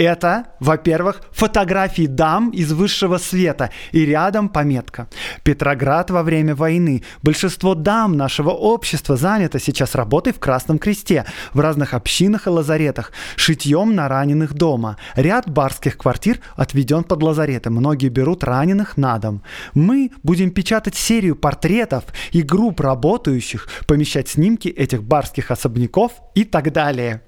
Это, 0.00 0.46
во-первых, 0.60 1.20
фотографии 1.30 2.06
дам 2.06 2.48
из 2.48 2.72
высшего 2.72 3.18
света 3.18 3.68
и 3.92 4.06
рядом 4.06 4.48
пометка. 4.48 5.08
Петроград 5.42 6.10
во 6.10 6.22
время 6.22 6.54
войны. 6.54 7.04
Большинство 7.22 7.74
дам 7.74 8.16
нашего 8.16 8.48
общества 8.48 9.18
занято 9.18 9.58
сейчас 9.58 9.94
работой 9.94 10.32
в 10.32 10.38
Красном 10.38 10.78
Кресте, 10.78 11.26
в 11.52 11.60
разных 11.60 11.92
общинах 11.92 12.46
и 12.46 12.50
лазаретах, 12.50 13.12
шитьем 13.36 13.94
на 13.94 14.08
раненых 14.08 14.54
дома. 14.54 14.96
Ряд 15.16 15.50
барских 15.50 15.98
квартир 15.98 16.40
отведен 16.56 17.04
под 17.04 17.22
лазареты. 17.22 17.68
Многие 17.68 18.08
берут 18.08 18.42
раненых 18.42 18.96
на 18.96 19.18
дом. 19.18 19.42
Мы 19.74 20.12
будем 20.22 20.50
печатать 20.50 20.94
серию 20.94 21.36
портретов 21.36 22.04
и 22.30 22.40
групп 22.40 22.80
работающих, 22.80 23.68
помещать 23.86 24.30
снимки 24.30 24.68
этих 24.68 25.02
барских 25.02 25.50
особняков 25.50 26.12
и 26.34 26.44
так 26.44 26.72
далее. 26.72 27.20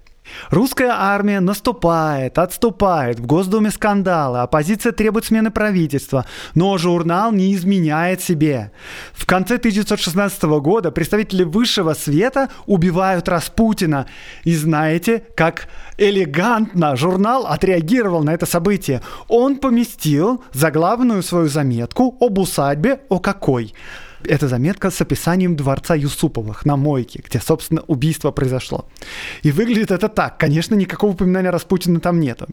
Русская 0.50 0.90
армия 0.90 1.40
наступает, 1.40 2.38
отступает, 2.38 3.18
в 3.18 3.26
Госдуме 3.26 3.70
скандалы, 3.70 4.40
оппозиция 4.40 4.92
требует 4.92 5.24
смены 5.24 5.50
правительства, 5.50 6.26
но 6.54 6.78
журнал 6.78 7.32
не 7.32 7.54
изменяет 7.54 8.22
себе. 8.22 8.72
В 9.12 9.26
конце 9.26 9.56
1916 9.56 10.42
года 10.60 10.90
представители 10.90 11.42
высшего 11.42 11.94
света 11.94 12.50
убивают 12.66 13.28
Распутина. 13.28 14.06
И 14.44 14.54
знаете, 14.54 15.24
как 15.36 15.68
элегантно 15.98 16.96
журнал 16.96 17.46
отреагировал 17.46 18.22
на 18.22 18.34
это 18.34 18.46
событие. 18.46 19.02
Он 19.28 19.56
поместил 19.56 20.42
заглавную 20.52 21.22
свою 21.22 21.48
заметку 21.48 22.16
об 22.20 22.38
усадьбе 22.38 23.00
о 23.08 23.18
какой– 23.18 23.74
это 24.26 24.48
заметка 24.48 24.90
с 24.90 25.00
описанием 25.00 25.56
дворца 25.56 25.94
Юсуповых 25.94 26.64
на 26.64 26.76
мойке, 26.76 27.22
где, 27.24 27.40
собственно, 27.40 27.82
убийство 27.86 28.30
произошло. 28.30 28.86
И 29.42 29.50
выглядит 29.50 29.90
это 29.90 30.08
так. 30.08 30.38
Конечно, 30.38 30.74
никакого 30.74 31.12
упоминания 31.12 31.50
Распутина 31.50 32.00
там 32.00 32.20
нету. 32.20 32.46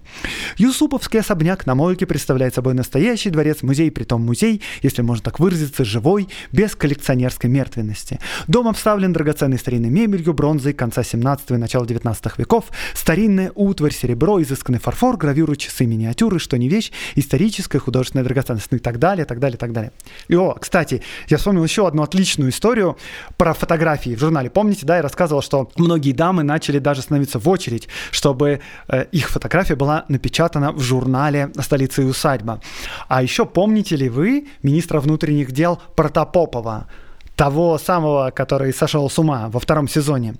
Юсуповский 0.57 1.19
особняк 1.19 1.65
на 1.65 1.75
мойке 1.75 2.05
представляет 2.05 2.53
собой 2.53 2.73
настоящий 2.73 3.29
дворец-музей, 3.29 3.91
притом 3.91 4.25
музей, 4.25 4.61
если 4.81 5.01
можно 5.01 5.23
так 5.23 5.39
выразиться, 5.39 5.85
живой, 5.85 6.27
без 6.51 6.75
коллекционерской 6.75 7.49
мертвенности. 7.49 8.19
Дом 8.47 8.67
обставлен 8.67 9.13
драгоценной 9.13 9.57
старинной 9.57 9.89
мебелью, 9.89 10.33
бронзой 10.33 10.73
конца 10.73 11.03
17 11.03 11.51
и 11.51 11.53
начала 11.57 11.85
19 11.85 12.37
веков, 12.37 12.65
старинная 12.93 13.51
утварь, 13.55 13.93
серебро, 13.93 14.41
изысканный 14.41 14.79
фарфор, 14.79 15.17
гравюры, 15.17 15.55
часы, 15.55 15.85
миниатюры, 15.85 16.39
что 16.39 16.57
не 16.57 16.69
вещь, 16.69 16.91
историческая 17.15 17.79
художественная 17.79 18.23
драгоценность, 18.23 18.67
ну 18.71 18.77
и 18.77 18.79
так 18.79 18.99
далее, 18.99 19.25
так 19.25 19.39
далее, 19.39 19.57
так 19.57 19.71
далее. 19.73 19.91
И, 20.27 20.35
о, 20.35 20.53
кстати, 20.53 21.01
я 21.27 21.37
вспомнил 21.37 21.58
вспомнил 21.59 21.63
еще 21.65 21.87
одну 21.87 22.03
отличную 22.03 22.51
историю 22.51 22.97
про 23.37 23.53
фотографии 23.53 24.15
в 24.15 24.19
журнале. 24.19 24.49
Помните, 24.49 24.85
да, 24.85 24.97
я 24.97 25.01
рассказывал, 25.01 25.41
что 25.41 25.69
многие 25.75 26.13
дамы 26.13 26.43
начали 26.43 26.79
даже 26.79 27.01
становиться 27.01 27.39
в 27.39 27.49
очередь, 27.49 27.87
чтобы 28.11 28.59
э, 28.87 29.05
их 29.11 29.29
фотография 29.29 29.75
была 29.75 30.05
напечатана 30.07 30.71
в 30.71 30.79
журнале 30.79 31.51
«Столица 31.59 32.01
и 32.01 32.05
усадьба». 32.05 32.59
А 33.07 33.21
еще 33.21 33.45
помните 33.45 33.97
ли 33.97 34.09
вы 34.09 34.47
министра 34.63 34.99
внутренних 34.99 35.51
дел 35.51 35.79
Протопопова, 35.95 36.87
того 37.35 37.77
самого, 37.77 38.31
который 38.31 38.73
сошел 38.73 39.09
с 39.09 39.19
ума 39.19 39.49
во 39.49 39.59
втором 39.59 39.87
сезоне? 39.87 40.35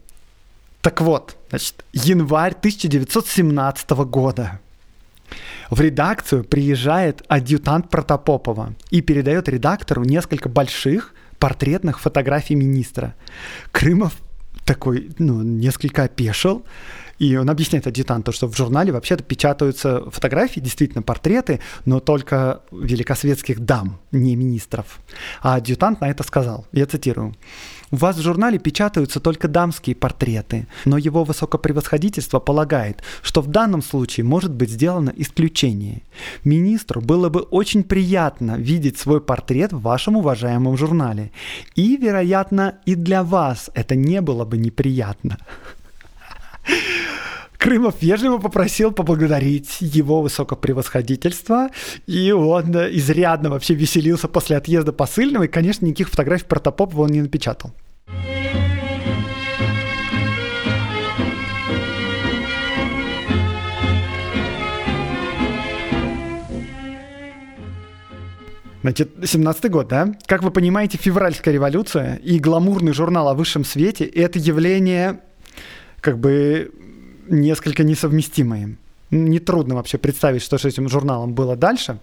Так 0.82 1.02
вот, 1.02 1.36
значит, 1.50 1.84
январь 1.94 2.54
1917 2.54 3.90
года. 3.90 4.60
В 5.70 5.82
редакцию 5.82 6.44
приезжает 6.44 7.24
адъютант 7.28 7.90
Протопопова 7.90 8.74
и 8.90 9.02
передает 9.02 9.48
редактору 9.48 10.04
несколько 10.04 10.50
больших 10.50 11.14
портретных 11.38 12.00
фотографий 12.00 12.56
министра. 12.56 13.16
Крымов 13.72 14.14
такой, 14.66 15.12
ну, 15.18 15.42
несколько 15.42 16.04
опешил 16.04 16.64
И 17.20 17.36
он 17.36 17.50
объясняет 17.50 17.86
адъютанту, 17.86 18.32
что 18.32 18.48
в 18.48 18.56
журнале 18.56 18.94
вообще-то 18.94 19.24
печатаются 19.24 20.10
фотографии, 20.10 20.62
действительно 20.62 21.02
портреты, 21.02 21.60
но 21.86 22.00
только 22.00 22.62
великосветских 22.72 23.60
дам, 23.60 24.00
не 24.12 24.36
министров. 24.38 25.00
А 25.42 25.56
адъютант 25.56 26.02
на 26.02 26.10
это 26.10 26.24
сказал, 26.24 26.66
я 26.72 26.86
цитирую, 26.86 27.36
у 27.92 27.96
вас 27.96 28.18
в 28.18 28.22
журнале 28.22 28.60
печатаются 28.60 29.20
только 29.20 29.48
дамские 29.48 29.96
портреты, 29.96 30.68
но 30.86 30.98
его 30.98 31.24
высокопревосходительство 31.24 32.40
полагает, 32.40 33.02
что 33.22 33.42
в 33.42 33.48
данном 33.48 33.82
случае 33.82 34.26
может 34.26 34.52
быть 34.52 34.70
сделано 34.70 35.12
исключение. 35.16 36.04
Министру 36.44 37.02
было 37.02 37.30
бы 37.30 37.42
очень 37.42 37.84
приятно 37.84 38.58
видеть 38.58 38.98
свой 38.98 39.22
портрет 39.22 39.74
в 39.74 39.82
вашем 39.82 40.18
уважаемом 40.18 40.78
журнале. 40.78 41.32
И, 41.76 41.98
вероятно, 41.98 42.76
и 42.86 42.96
для 42.96 43.24
вас 43.24 43.70
это 43.74 43.96
не 43.96 44.22
было 44.22 44.46
бы 44.46 44.58
неприятно. 44.58 45.38
Крымов 47.60 48.02
вежливо 48.02 48.38
попросил 48.38 48.94
поблагодарить 48.94 49.82
его 49.82 50.22
высокопревосходительство, 50.22 51.68
и 52.08 52.32
он 52.32 52.72
изрядно 52.72 53.50
вообще 53.50 53.74
веселился 53.74 54.30
после 54.30 54.56
отъезда 54.56 54.94
посыльного, 54.94 55.44
и, 55.44 55.48
конечно, 55.50 55.86
никаких 55.86 56.08
фотографий 56.08 56.46
Протопопова 56.46 57.04
он 57.04 57.10
не 57.10 57.22
напечатал. 57.22 57.74
Значит, 68.82 69.18
17-й 69.18 69.68
год, 69.68 69.90
да? 69.90 70.14
Как 70.28 70.44
вы 70.44 70.52
понимаете, 70.52 70.98
февральская 70.98 71.54
революция 71.54 72.16
и 72.24 72.40
гламурный 72.40 72.94
журнал 72.94 73.28
о 73.28 73.34
высшем 73.34 73.66
свете– 73.66 74.06
это 74.06 74.40
явление 74.40 75.20
как 76.00 76.18
бы 76.18 76.72
несколько 77.30 77.84
несовместимые. 77.84 78.78
Нетрудно 79.12 79.76
вообще 79.76 79.98
представить, 79.98 80.44
что 80.44 80.58
с 80.58 80.66
этим 80.66 80.90
журналом 80.90 81.34
было 81.34 81.56
дальше. 81.56 82.00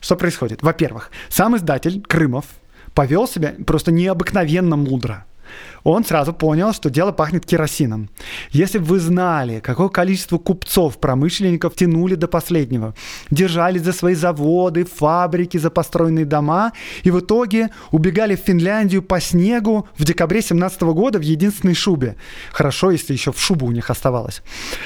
Что 0.00 0.16
происходит? 0.16 0.62
Во-первых, 0.62 1.10
сам 1.28 1.56
издатель 1.56 2.02
Крымов 2.02 2.46
повел 2.94 3.26
себя 3.28 3.54
просто 3.66 3.92
необыкновенно 3.92 4.76
мудро– 4.76 5.24
он 5.84 6.04
сразу 6.04 6.32
понял, 6.32 6.72
что 6.72 6.90
дело 6.90 7.12
пахнет 7.12 7.46
керосином. 7.46 8.08
Если 8.50 8.78
бы 8.78 8.84
вы 8.84 9.00
знали, 9.00 9.60
какое 9.60 9.88
количество 9.88 10.38
купцов, 10.38 10.98
промышленников 10.98 11.74
тянули 11.74 12.14
до 12.14 12.28
последнего, 12.28 12.94
держались 13.30 13.82
за 13.82 13.92
свои 13.92 14.14
заводы, 14.14 14.84
фабрики, 14.84 15.58
за 15.58 15.70
построенные 15.70 16.24
дома, 16.24 16.72
и 17.04 17.10
в 17.10 17.20
итоге 17.20 17.70
убегали 17.90 18.34
в 18.34 18.40
Финляндию 18.40 19.02
по 19.02 19.20
снегу 19.20 19.88
в 19.96 20.04
декабре 20.04 20.42
17 20.42 20.82
года 20.82 21.18
в 21.18 21.22
единственной 21.22 21.74
шубе. 21.74 22.16
Хорошо, 22.52 22.90
если 22.90 23.12
еще 23.12 23.32
в 23.32 23.40
шубу 23.40 23.66
у 23.66 23.72
них 23.72 23.90
оставалось. 23.90 24.42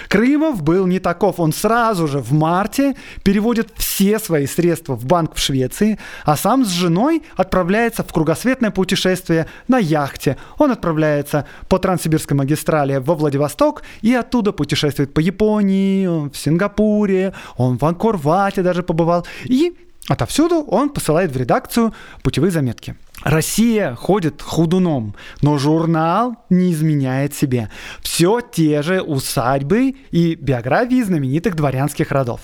Крымов 0.09 0.63
был 0.63 0.87
не 0.87 0.99
таков. 0.99 1.41
Он 1.41 1.53
сразу 1.53 2.07
же 2.07 2.19
в 2.19 2.33
марте 2.33 2.95
переводит 3.23 3.73
все 3.77 4.19
свои 4.19 4.47
средства 4.47 4.95
в 4.95 5.05
банк 5.05 5.35
в 5.35 5.39
Швеции, 5.39 5.99
а 6.25 6.37
сам 6.37 6.65
с 6.65 6.69
женой 6.69 7.23
отправляется 7.37 8.03
в 8.03 8.13
кругосветное 8.13 8.71
путешествие 8.71 9.47
на 9.69 9.79
яхте. 9.79 10.37
Он 10.61 10.71
отправляется 10.71 11.47
по 11.69 11.79
Транссибирской 11.79 12.37
магистрали 12.37 12.99
во 12.99 13.15
Владивосток 13.15 13.83
и 14.03 14.13
оттуда 14.13 14.53
путешествует 14.53 15.15
по 15.15 15.21
Японии, 15.21 16.29
в 16.29 16.37
Сингапуре, 16.37 17.33
он 17.57 17.79
в 17.79 17.85
Анкорвате 17.85 18.63
даже 18.63 18.83
побывал. 18.83 19.27
И 19.45 19.75
Отовсюду 20.09 20.63
он 20.63 20.89
посылает 20.89 21.31
в 21.31 21.37
редакцию 21.37 21.95
путевые 22.23 22.51
заметки. 22.51 22.97
Россия 23.23 23.95
ходит 23.95 24.43
худуном, 24.43 25.15
но 25.41 25.57
журнал 25.57 26.37
не 26.51 26.73
изменяет 26.73 27.33
себе. 27.33 27.71
Все 28.01 28.41
те 28.41 28.83
же 28.83 29.03
усадьбы 29.03 29.95
и 30.11 30.35
биографии 30.35 31.03
знаменитых 31.03 31.55
дворянских 31.55 32.11
родов. 32.11 32.41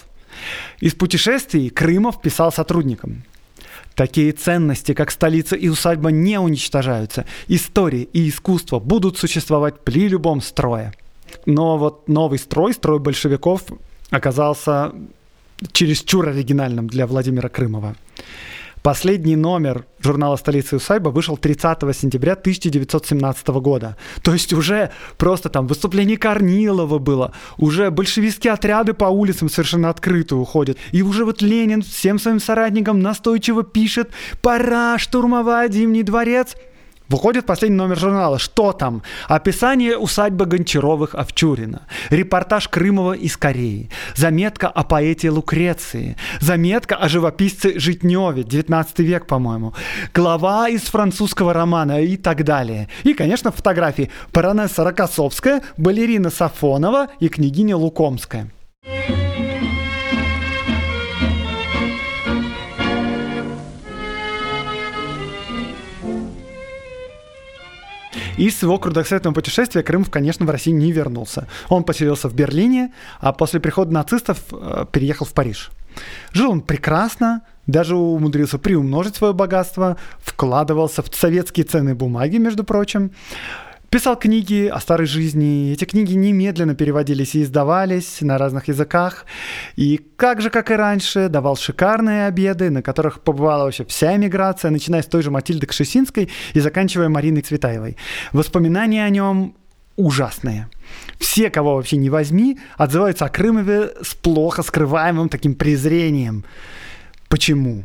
Из 0.78 0.94
путешествий 0.94 1.70
Крымов 1.70 2.20
писал 2.20 2.52
сотрудникам. 2.52 3.24
Такие 3.96 4.32
ценности, 4.32 4.92
как 4.92 5.10
столица 5.10 5.56
и 5.56 5.68
усадьба, 5.68 6.10
не 6.10 6.38
уничтожаются. 6.38 7.24
История 7.48 8.02
и 8.02 8.28
искусство 8.28 8.78
будут 8.78 9.16
существовать 9.16 9.80
при 9.80 10.06
любом 10.08 10.42
строе. 10.42 10.92
Но 11.46 11.78
вот 11.78 12.06
новый 12.06 12.38
строй, 12.38 12.74
строй 12.74 12.98
большевиков, 12.98 13.62
оказался 14.10 14.92
чересчур 15.72 16.28
оригинальным 16.28 16.88
для 16.88 17.06
Владимира 17.06 17.48
Крымова. 17.48 17.96
Последний 18.86 19.34
номер 19.34 19.84
журнала 19.98 20.36
«Столица 20.36 20.76
и 20.76 20.78
усадьба» 20.78 21.08
вышел 21.08 21.36
30 21.36 21.78
сентября 21.92 22.34
1917 22.34 23.48
года. 23.48 23.96
То 24.22 24.32
есть 24.32 24.52
уже 24.52 24.92
просто 25.18 25.48
там 25.48 25.66
выступление 25.66 26.16
Корнилова 26.16 27.00
было, 27.00 27.32
уже 27.58 27.90
большевистские 27.90 28.52
отряды 28.52 28.94
по 28.94 29.06
улицам 29.06 29.50
совершенно 29.50 29.90
открыто 29.90 30.36
уходят. 30.36 30.78
И 30.92 31.02
уже 31.02 31.24
вот 31.24 31.42
Ленин 31.42 31.82
всем 31.82 32.20
своим 32.20 32.38
соратникам 32.38 33.00
настойчиво 33.00 33.64
пишет 33.64 34.10
«Пора 34.40 34.98
штурмовать 34.98 35.72
Зимний 35.72 36.04
дворец», 36.04 36.54
Выходит 37.08 37.46
последний 37.46 37.76
номер 37.76 37.98
журнала. 37.98 38.38
Что 38.38 38.72
там? 38.72 39.02
Описание 39.28 39.96
усадьбы 39.96 40.44
Гончаровых-Овчурина. 40.46 41.82
Репортаж 42.10 42.68
Крымова 42.68 43.12
из 43.12 43.36
Кореи. 43.36 43.90
Заметка 44.16 44.68
о 44.68 44.82
поэте 44.82 45.30
Лукреции. 45.30 46.16
Заметка 46.40 46.96
о 46.96 47.08
живописце 47.08 47.78
Житневе, 47.78 48.42
19 48.42 48.98
век, 49.00 49.26
по-моему. 49.26 49.74
Глава 50.14 50.68
из 50.68 50.82
французского 50.82 51.52
романа 51.52 52.02
и 52.02 52.16
так 52.16 52.44
далее. 52.44 52.88
И, 53.04 53.14
конечно, 53.14 53.52
фотографии. 53.52 54.10
Баронесса 54.32 54.82
Рокоссовская, 54.82 55.62
балерина 55.76 56.30
Сафонова 56.30 57.08
и 57.20 57.28
княгиня 57.28 57.76
Лукомская. 57.76 58.50
Из 68.36 68.58
своего 68.58 68.78
кругосветного 68.78 69.32
путешествия 69.32 69.82
Крымов, 69.82 70.10
конечно, 70.10 70.44
в 70.44 70.50
России 70.50 70.70
не 70.70 70.92
вернулся. 70.92 71.48
Он 71.70 71.84
поселился 71.84 72.28
в 72.28 72.34
Берлине, 72.34 72.92
а 73.18 73.32
после 73.32 73.60
прихода 73.60 73.92
нацистов 73.92 74.38
э, 74.52 74.84
переехал 74.92 75.24
в 75.24 75.32
Париж. 75.32 75.70
Жил 76.32 76.50
он 76.50 76.60
прекрасно, 76.60 77.42
даже 77.66 77.96
умудрился 77.96 78.58
приумножить 78.58 79.16
свое 79.16 79.32
богатство, 79.32 79.96
вкладывался 80.18 81.02
в 81.02 81.14
советские 81.14 81.64
ценные 81.64 81.94
бумаги, 81.94 82.36
между 82.36 82.62
прочим. 82.62 83.12
Писал 83.90 84.16
книги 84.16 84.66
о 84.66 84.80
старой 84.80 85.06
жизни. 85.06 85.72
Эти 85.72 85.84
книги 85.84 86.14
немедленно 86.14 86.74
переводились 86.74 87.36
и 87.36 87.42
издавались 87.42 88.20
на 88.20 88.36
разных 88.36 88.66
языках. 88.66 89.26
И 89.76 90.00
как 90.16 90.42
же, 90.42 90.50
как 90.50 90.72
и 90.72 90.74
раньше, 90.74 91.28
давал 91.28 91.56
шикарные 91.56 92.26
обеды, 92.26 92.70
на 92.70 92.82
которых 92.82 93.20
побывала 93.20 93.64
вообще 93.64 93.84
вся 93.84 94.16
эмиграция, 94.16 94.72
начиная 94.72 95.02
с 95.02 95.06
той 95.06 95.22
же 95.22 95.30
Матильды 95.30 95.66
Кшесинской 95.66 96.28
и 96.52 96.60
заканчивая 96.60 97.08
Мариной 97.08 97.42
Цветаевой. 97.42 97.96
Воспоминания 98.32 99.04
о 99.04 99.08
нем 99.08 99.54
ужасные. 99.94 100.68
Все, 101.20 101.48
кого 101.48 101.76
вообще 101.76 101.96
не 101.96 102.10
возьми, 102.10 102.58
отзываются 102.76 103.24
о 103.24 103.28
Крымове 103.28 103.92
с 104.02 104.14
плохо 104.14 104.62
скрываемым 104.62 105.28
таким 105.28 105.54
презрением. 105.54 106.44
Почему? 107.28 107.84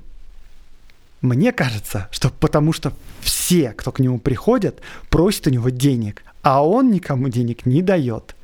Мне 1.21 1.51
кажется, 1.51 2.07
что 2.11 2.29
потому 2.29 2.73
что 2.73 2.93
все, 3.21 3.73
кто 3.73 3.91
к 3.91 3.99
нему 3.99 4.17
приходят, 4.17 4.81
просят 5.09 5.47
у 5.47 5.49
него 5.51 5.69
денег, 5.69 6.23
а 6.41 6.65
он 6.65 6.89
никому 6.89 7.29
денег 7.29 7.67
не 7.67 7.83
дает. 7.83 8.35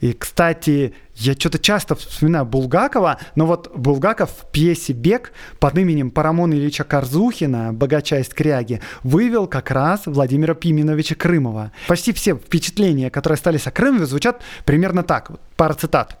И, 0.00 0.12
кстати, 0.12 0.94
я 1.14 1.34
что-то 1.34 1.60
часто 1.60 1.94
вспоминаю 1.94 2.44
Булгакова, 2.44 3.18
но 3.36 3.46
вот 3.46 3.70
Булгаков 3.76 4.30
в 4.30 4.50
пьесе 4.50 4.92
«Бег» 4.92 5.32
под 5.60 5.78
именем 5.78 6.10
Парамона 6.10 6.54
Ильича 6.54 6.82
Корзухина, 6.82 7.72
богача 7.72 8.18
из 8.18 8.28
Кряги, 8.28 8.80
вывел 9.04 9.46
как 9.46 9.70
раз 9.70 10.02
Владимира 10.06 10.54
Пименовича 10.54 11.14
Крымова. 11.14 11.70
Почти 11.86 12.12
все 12.12 12.34
впечатления, 12.34 13.10
которые 13.10 13.36
остались 13.36 13.68
о 13.68 13.70
Крымове, 13.70 14.06
звучат 14.06 14.42
примерно 14.64 15.04
так. 15.04 15.30
Вот, 15.30 15.40
пара 15.56 15.74
цитат 15.74 16.18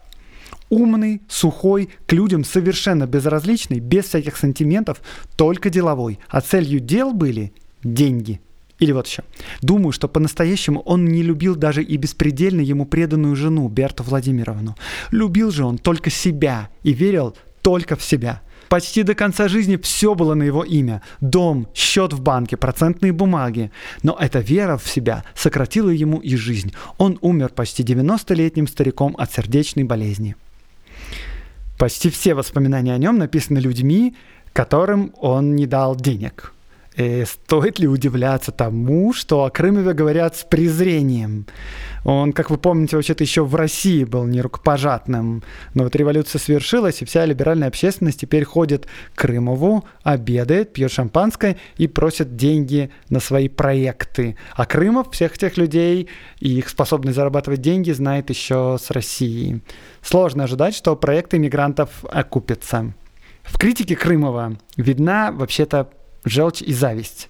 умный, 0.70 1.22
сухой, 1.28 1.90
к 2.06 2.12
людям 2.12 2.44
совершенно 2.44 3.06
безразличный, 3.06 3.80
без 3.80 4.06
всяких 4.06 4.36
сантиментов, 4.36 5.00
только 5.36 5.70
деловой. 5.70 6.18
А 6.28 6.40
целью 6.40 6.80
дел 6.80 7.12
были 7.12 7.52
деньги. 7.82 8.40
Или 8.80 8.92
вот 8.92 9.06
еще. 9.06 9.22
Думаю, 9.62 9.92
что 9.92 10.08
по-настоящему 10.08 10.80
он 10.80 11.06
не 11.06 11.22
любил 11.22 11.54
даже 11.54 11.82
и 11.82 11.96
беспредельно 11.96 12.60
ему 12.60 12.86
преданную 12.86 13.36
жену 13.36 13.68
Берту 13.68 14.02
Владимировну. 14.02 14.76
Любил 15.10 15.50
же 15.50 15.64
он 15.64 15.78
только 15.78 16.10
себя 16.10 16.70
и 16.82 16.92
верил 16.92 17.36
только 17.62 17.96
в 17.96 18.02
себя. 18.02 18.42
Почти 18.68 19.04
до 19.04 19.14
конца 19.14 19.46
жизни 19.46 19.76
все 19.76 20.14
было 20.14 20.34
на 20.34 20.42
его 20.42 20.64
имя. 20.64 21.02
Дом, 21.20 21.68
счет 21.74 22.12
в 22.12 22.20
банке, 22.20 22.56
процентные 22.56 23.12
бумаги. 23.12 23.70
Но 24.02 24.16
эта 24.18 24.40
вера 24.40 24.76
в 24.76 24.88
себя 24.88 25.24
сократила 25.36 25.90
ему 25.90 26.18
и 26.18 26.34
жизнь. 26.34 26.72
Он 26.98 27.18
умер 27.20 27.50
почти 27.50 27.84
90-летним 27.84 28.66
стариком 28.66 29.14
от 29.16 29.32
сердечной 29.32 29.84
болезни. 29.84 30.34
Почти 31.78 32.08
все 32.10 32.34
воспоминания 32.34 32.94
о 32.94 32.98
нем 32.98 33.18
написаны 33.18 33.58
людьми, 33.58 34.16
которым 34.52 35.12
он 35.18 35.56
не 35.56 35.66
дал 35.66 35.96
денег. 35.96 36.53
Э, 36.96 37.24
стоит 37.26 37.78
ли 37.78 37.88
удивляться 37.88 38.52
тому, 38.52 39.12
что 39.12 39.44
о 39.44 39.50
Крымове 39.50 39.92
говорят 39.92 40.36
с 40.36 40.44
презрением? 40.44 41.46
Он, 42.04 42.32
как 42.32 42.50
вы 42.50 42.58
помните, 42.58 42.96
вообще-то 42.96 43.24
еще 43.24 43.44
в 43.44 43.54
России 43.54 44.04
был 44.04 44.24
не 44.24 44.42
рукопожатным. 44.42 45.42
Но 45.72 45.84
вот 45.84 45.96
революция 45.96 46.38
свершилась, 46.38 47.00
и 47.00 47.04
вся 47.04 47.24
либеральная 47.24 47.68
общественность 47.68 48.20
теперь 48.20 48.44
ходит 48.44 48.86
к 49.14 49.20
Крымову, 49.20 49.84
обедает, 50.02 50.72
пьет 50.72 50.92
шампанское 50.92 51.56
и 51.78 51.88
просит 51.88 52.36
деньги 52.36 52.90
на 53.08 53.20
свои 53.20 53.48
проекты. 53.48 54.36
А 54.54 54.66
Крымов 54.66 55.10
всех 55.12 55.36
этих 55.36 55.56
людей 55.56 56.08
и 56.40 56.58
их 56.58 56.68
способность 56.68 57.16
зарабатывать 57.16 57.62
деньги 57.62 57.90
знает 57.92 58.28
еще 58.28 58.76
с 58.80 58.90
России. 58.90 59.62
Сложно 60.02 60.44
ожидать, 60.44 60.74
что 60.74 60.94
проекты 60.96 61.38
мигрантов 61.38 62.04
окупятся. 62.04 62.92
В 63.42 63.58
критике 63.58 63.96
Крымова 63.96 64.56
видна 64.76 65.30
вообще-то 65.32 65.90
желчь 66.24 66.62
и 66.62 66.72
зависть. 66.72 67.28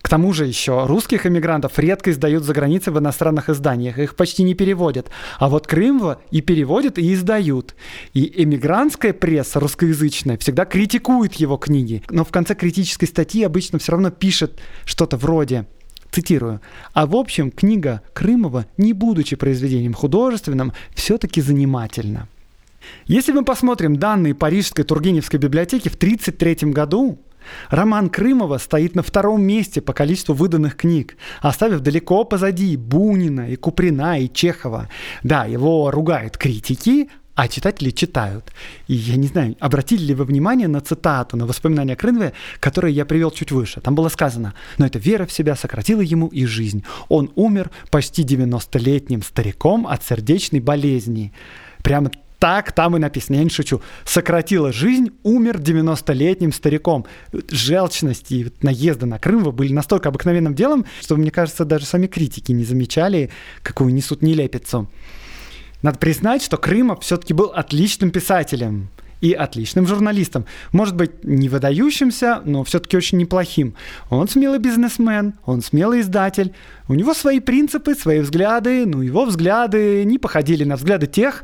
К 0.00 0.08
тому 0.08 0.32
же 0.32 0.46
еще 0.46 0.86
русских 0.86 1.26
эмигрантов 1.26 1.78
редко 1.78 2.10
издают 2.10 2.44
за 2.44 2.54
границей 2.54 2.92
в 2.92 2.98
иностранных 2.98 3.48
изданиях, 3.48 3.98
их 3.98 4.14
почти 4.14 4.42
не 4.44 4.54
переводят. 4.54 5.10
А 5.38 5.48
вот 5.48 5.66
Крымова 5.66 6.20
и 6.30 6.40
переводят, 6.40 6.98
и 6.98 7.12
издают. 7.12 7.74
И 8.14 8.42
эмигрантская 8.42 9.12
пресса 9.12 9.58
русскоязычная 9.60 10.38
всегда 10.38 10.64
критикует 10.64 11.34
его 11.34 11.56
книги, 11.56 12.02
но 12.10 12.24
в 12.24 12.30
конце 12.30 12.54
критической 12.54 13.08
статьи 13.08 13.42
обычно 13.42 13.78
все 13.78 13.92
равно 13.92 14.10
пишет 14.10 14.60
что-то 14.84 15.16
вроде 15.16 15.66
Цитирую. 16.10 16.60
А 16.94 17.06
в 17.06 17.14
общем, 17.14 17.50
книга 17.50 18.02
Крымова, 18.14 18.66
не 18.76 18.92
будучи 18.92 19.36
произведением 19.36 19.94
художественным, 19.94 20.72
все-таки 20.94 21.40
занимательна. 21.40 22.28
Если 23.06 23.32
мы 23.32 23.44
посмотрим 23.44 23.96
данные 23.96 24.34
Парижской 24.34 24.84
Тургеневской 24.84 25.38
библиотеки 25.38 25.88
в 25.88 25.96
1933 25.96 26.72
году, 26.72 27.18
Роман 27.70 28.08
Крымова 28.08 28.58
стоит 28.58 28.94
на 28.94 29.02
втором 29.02 29.42
месте 29.42 29.80
по 29.80 29.92
количеству 29.92 30.34
выданных 30.34 30.76
книг, 30.76 31.16
оставив 31.40 31.80
далеко 31.80 32.24
позади 32.24 32.76
Бунина 32.76 33.50
и 33.50 33.56
Куприна 33.56 34.18
и 34.18 34.32
Чехова. 34.32 34.88
Да, 35.22 35.44
его 35.44 35.90
ругают 35.90 36.36
критики, 36.36 37.08
а 37.38 37.46
читатели 37.46 37.90
читают. 37.90 38.52
И 38.88 38.94
я 38.94 39.14
не 39.14 39.28
знаю, 39.28 39.54
обратили 39.60 40.02
ли 40.06 40.14
вы 40.14 40.24
внимание 40.24 40.66
на 40.66 40.80
цитату, 40.80 41.36
на 41.36 41.46
воспоминания 41.46 41.94
Крынве, 41.94 42.32
которые 42.58 42.92
я 42.92 43.06
привел 43.06 43.30
чуть 43.30 43.52
выше. 43.52 43.80
Там 43.80 43.94
было 43.94 44.08
сказано, 44.08 44.54
но 44.76 44.86
эта 44.86 44.98
вера 44.98 45.24
в 45.24 45.30
себя 45.30 45.54
сократила 45.54 46.00
ему 46.00 46.26
и 46.26 46.46
жизнь. 46.46 46.82
Он 47.08 47.30
умер 47.36 47.70
почти 47.92 48.24
90-летним 48.24 49.22
стариком 49.22 49.86
от 49.86 50.02
сердечной 50.02 50.58
болезни. 50.58 51.32
Прямо 51.84 52.10
так 52.38 52.72
там 52.72 52.96
и 52.96 53.00
написано, 53.00 53.36
я 53.36 53.44
не 53.44 53.50
шучу. 53.50 53.82
Сократила 54.04 54.72
жизнь, 54.72 55.10
умер 55.22 55.58
90-летним 55.58 56.52
стариком. 56.52 57.06
Желчность 57.50 58.30
и 58.30 58.52
наезды 58.62 59.06
на 59.06 59.18
Крымова 59.18 59.50
были 59.50 59.72
настолько 59.72 60.08
обыкновенным 60.08 60.54
делом, 60.54 60.86
что, 61.00 61.16
мне 61.16 61.30
кажется, 61.30 61.64
даже 61.64 61.84
сами 61.84 62.06
критики 62.06 62.52
не 62.52 62.64
замечали, 62.64 63.30
какую 63.62 63.92
несут 63.92 64.22
нелепицу. 64.22 64.88
Надо 65.82 65.98
признать, 65.98 66.42
что 66.42 66.56
Крымов 66.56 67.02
все-таки 67.02 67.34
был 67.34 67.46
отличным 67.46 68.10
писателем 68.10 68.88
и 69.20 69.32
отличным 69.32 69.86
журналистом. 69.86 70.46
Может 70.72 70.94
быть, 70.94 71.24
не 71.24 71.48
выдающимся, 71.48 72.40
но 72.44 72.62
все-таки 72.64 72.96
очень 72.96 73.18
неплохим. 73.18 73.74
Он 74.10 74.28
смелый 74.28 74.58
бизнесмен, 74.58 75.34
он 75.44 75.60
смелый 75.60 76.00
издатель. 76.00 76.52
У 76.88 76.94
него 76.94 77.14
свои 77.14 77.40
принципы, 77.40 77.94
свои 77.94 78.20
взгляды, 78.20 78.86
но 78.86 79.02
его 79.02 79.24
взгляды 79.24 80.04
не 80.04 80.18
походили 80.18 80.64
на 80.64 80.76
взгляды 80.76 81.06
тех, 81.06 81.42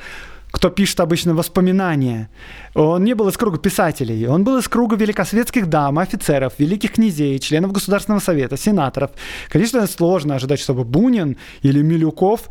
кто 0.55 0.71
пишет 0.71 1.01
обычно 1.01 1.35
воспоминания. 1.35 2.31
Он 2.77 3.03
не 3.03 3.15
был 3.15 3.29
из 3.29 3.37
круга 3.37 3.59
писателей, 3.59 4.29
он 4.29 4.45
был 4.45 4.59
из 4.59 4.69
круга 4.69 4.95
великосветских 4.95 5.69
дам, 5.69 5.99
офицеров, 5.99 6.53
великих 6.59 6.93
князей, 6.93 7.41
членов 7.41 7.73
Государственного 7.73 8.21
совета, 8.21 8.57
сенаторов. 8.57 9.11
Конечно, 9.49 9.85
сложно 9.89 10.37
ожидать, 10.37 10.61
чтобы 10.61 10.85
Бунин 10.85 11.37
или 11.63 11.83
Милюков 11.83 12.49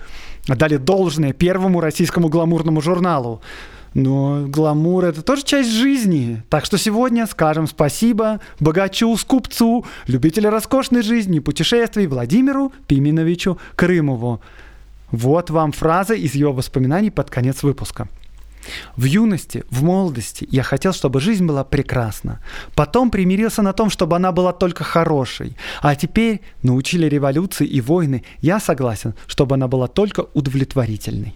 дали 0.47 0.75
должное 0.75 1.31
первому 1.31 1.79
российскому 1.79 2.27
гламурному 2.27 2.81
журналу. 2.81 3.41
Но 3.93 4.47
гламур— 4.47 5.05
это 5.05 5.21
тоже 5.21 5.43
часть 5.43 5.71
жизни. 5.71 6.43
Так 6.49 6.65
что 6.65 6.77
сегодня 6.77 7.25
скажем 7.25 7.67
спасибо 7.67 8.41
богачу, 8.59 9.15
скупцу, 9.15 9.85
любителю 10.07 10.49
роскошной 10.49 11.03
жизни 11.03 11.39
путешествий 11.39 12.07
Владимиру 12.07 12.73
Пименовичу 12.87 13.59
Крымову. 13.75 14.41
Вот 15.13 15.51
вам 15.51 15.71
фраза 15.71 16.15
из 16.15 16.33
его 16.33 16.51
воспоминаний 16.53 17.11
под 17.11 17.29
конец 17.29 17.61
выпуска. 17.61 18.07
В 18.95 19.03
юности, 19.03 19.63
в 19.69 19.83
молодости 19.83 20.47
я 20.49 20.63
хотел, 20.63 20.91
чтобы 20.91 21.19
жизнь 21.19 21.45
была 21.45 21.63
прекрасна. 21.63 22.39
Потом 22.75 23.11
примирился 23.11 23.61
на 23.61 23.73
том, 23.73 23.91
чтобы 23.91 24.15
она 24.15 24.31
была 24.31 24.53
только 24.53 24.83
хорошей. 24.83 25.55
А 25.81 25.95
теперь 25.95 26.41
научили 26.63 27.05
революции 27.05 27.67
и 27.67 27.79
войны. 27.79 28.23
Я 28.41 28.59
согласен, 28.59 29.13
чтобы 29.27 29.53
она 29.53 29.67
была 29.67 29.87
только 29.87 30.25
удовлетворительной. 30.33 31.35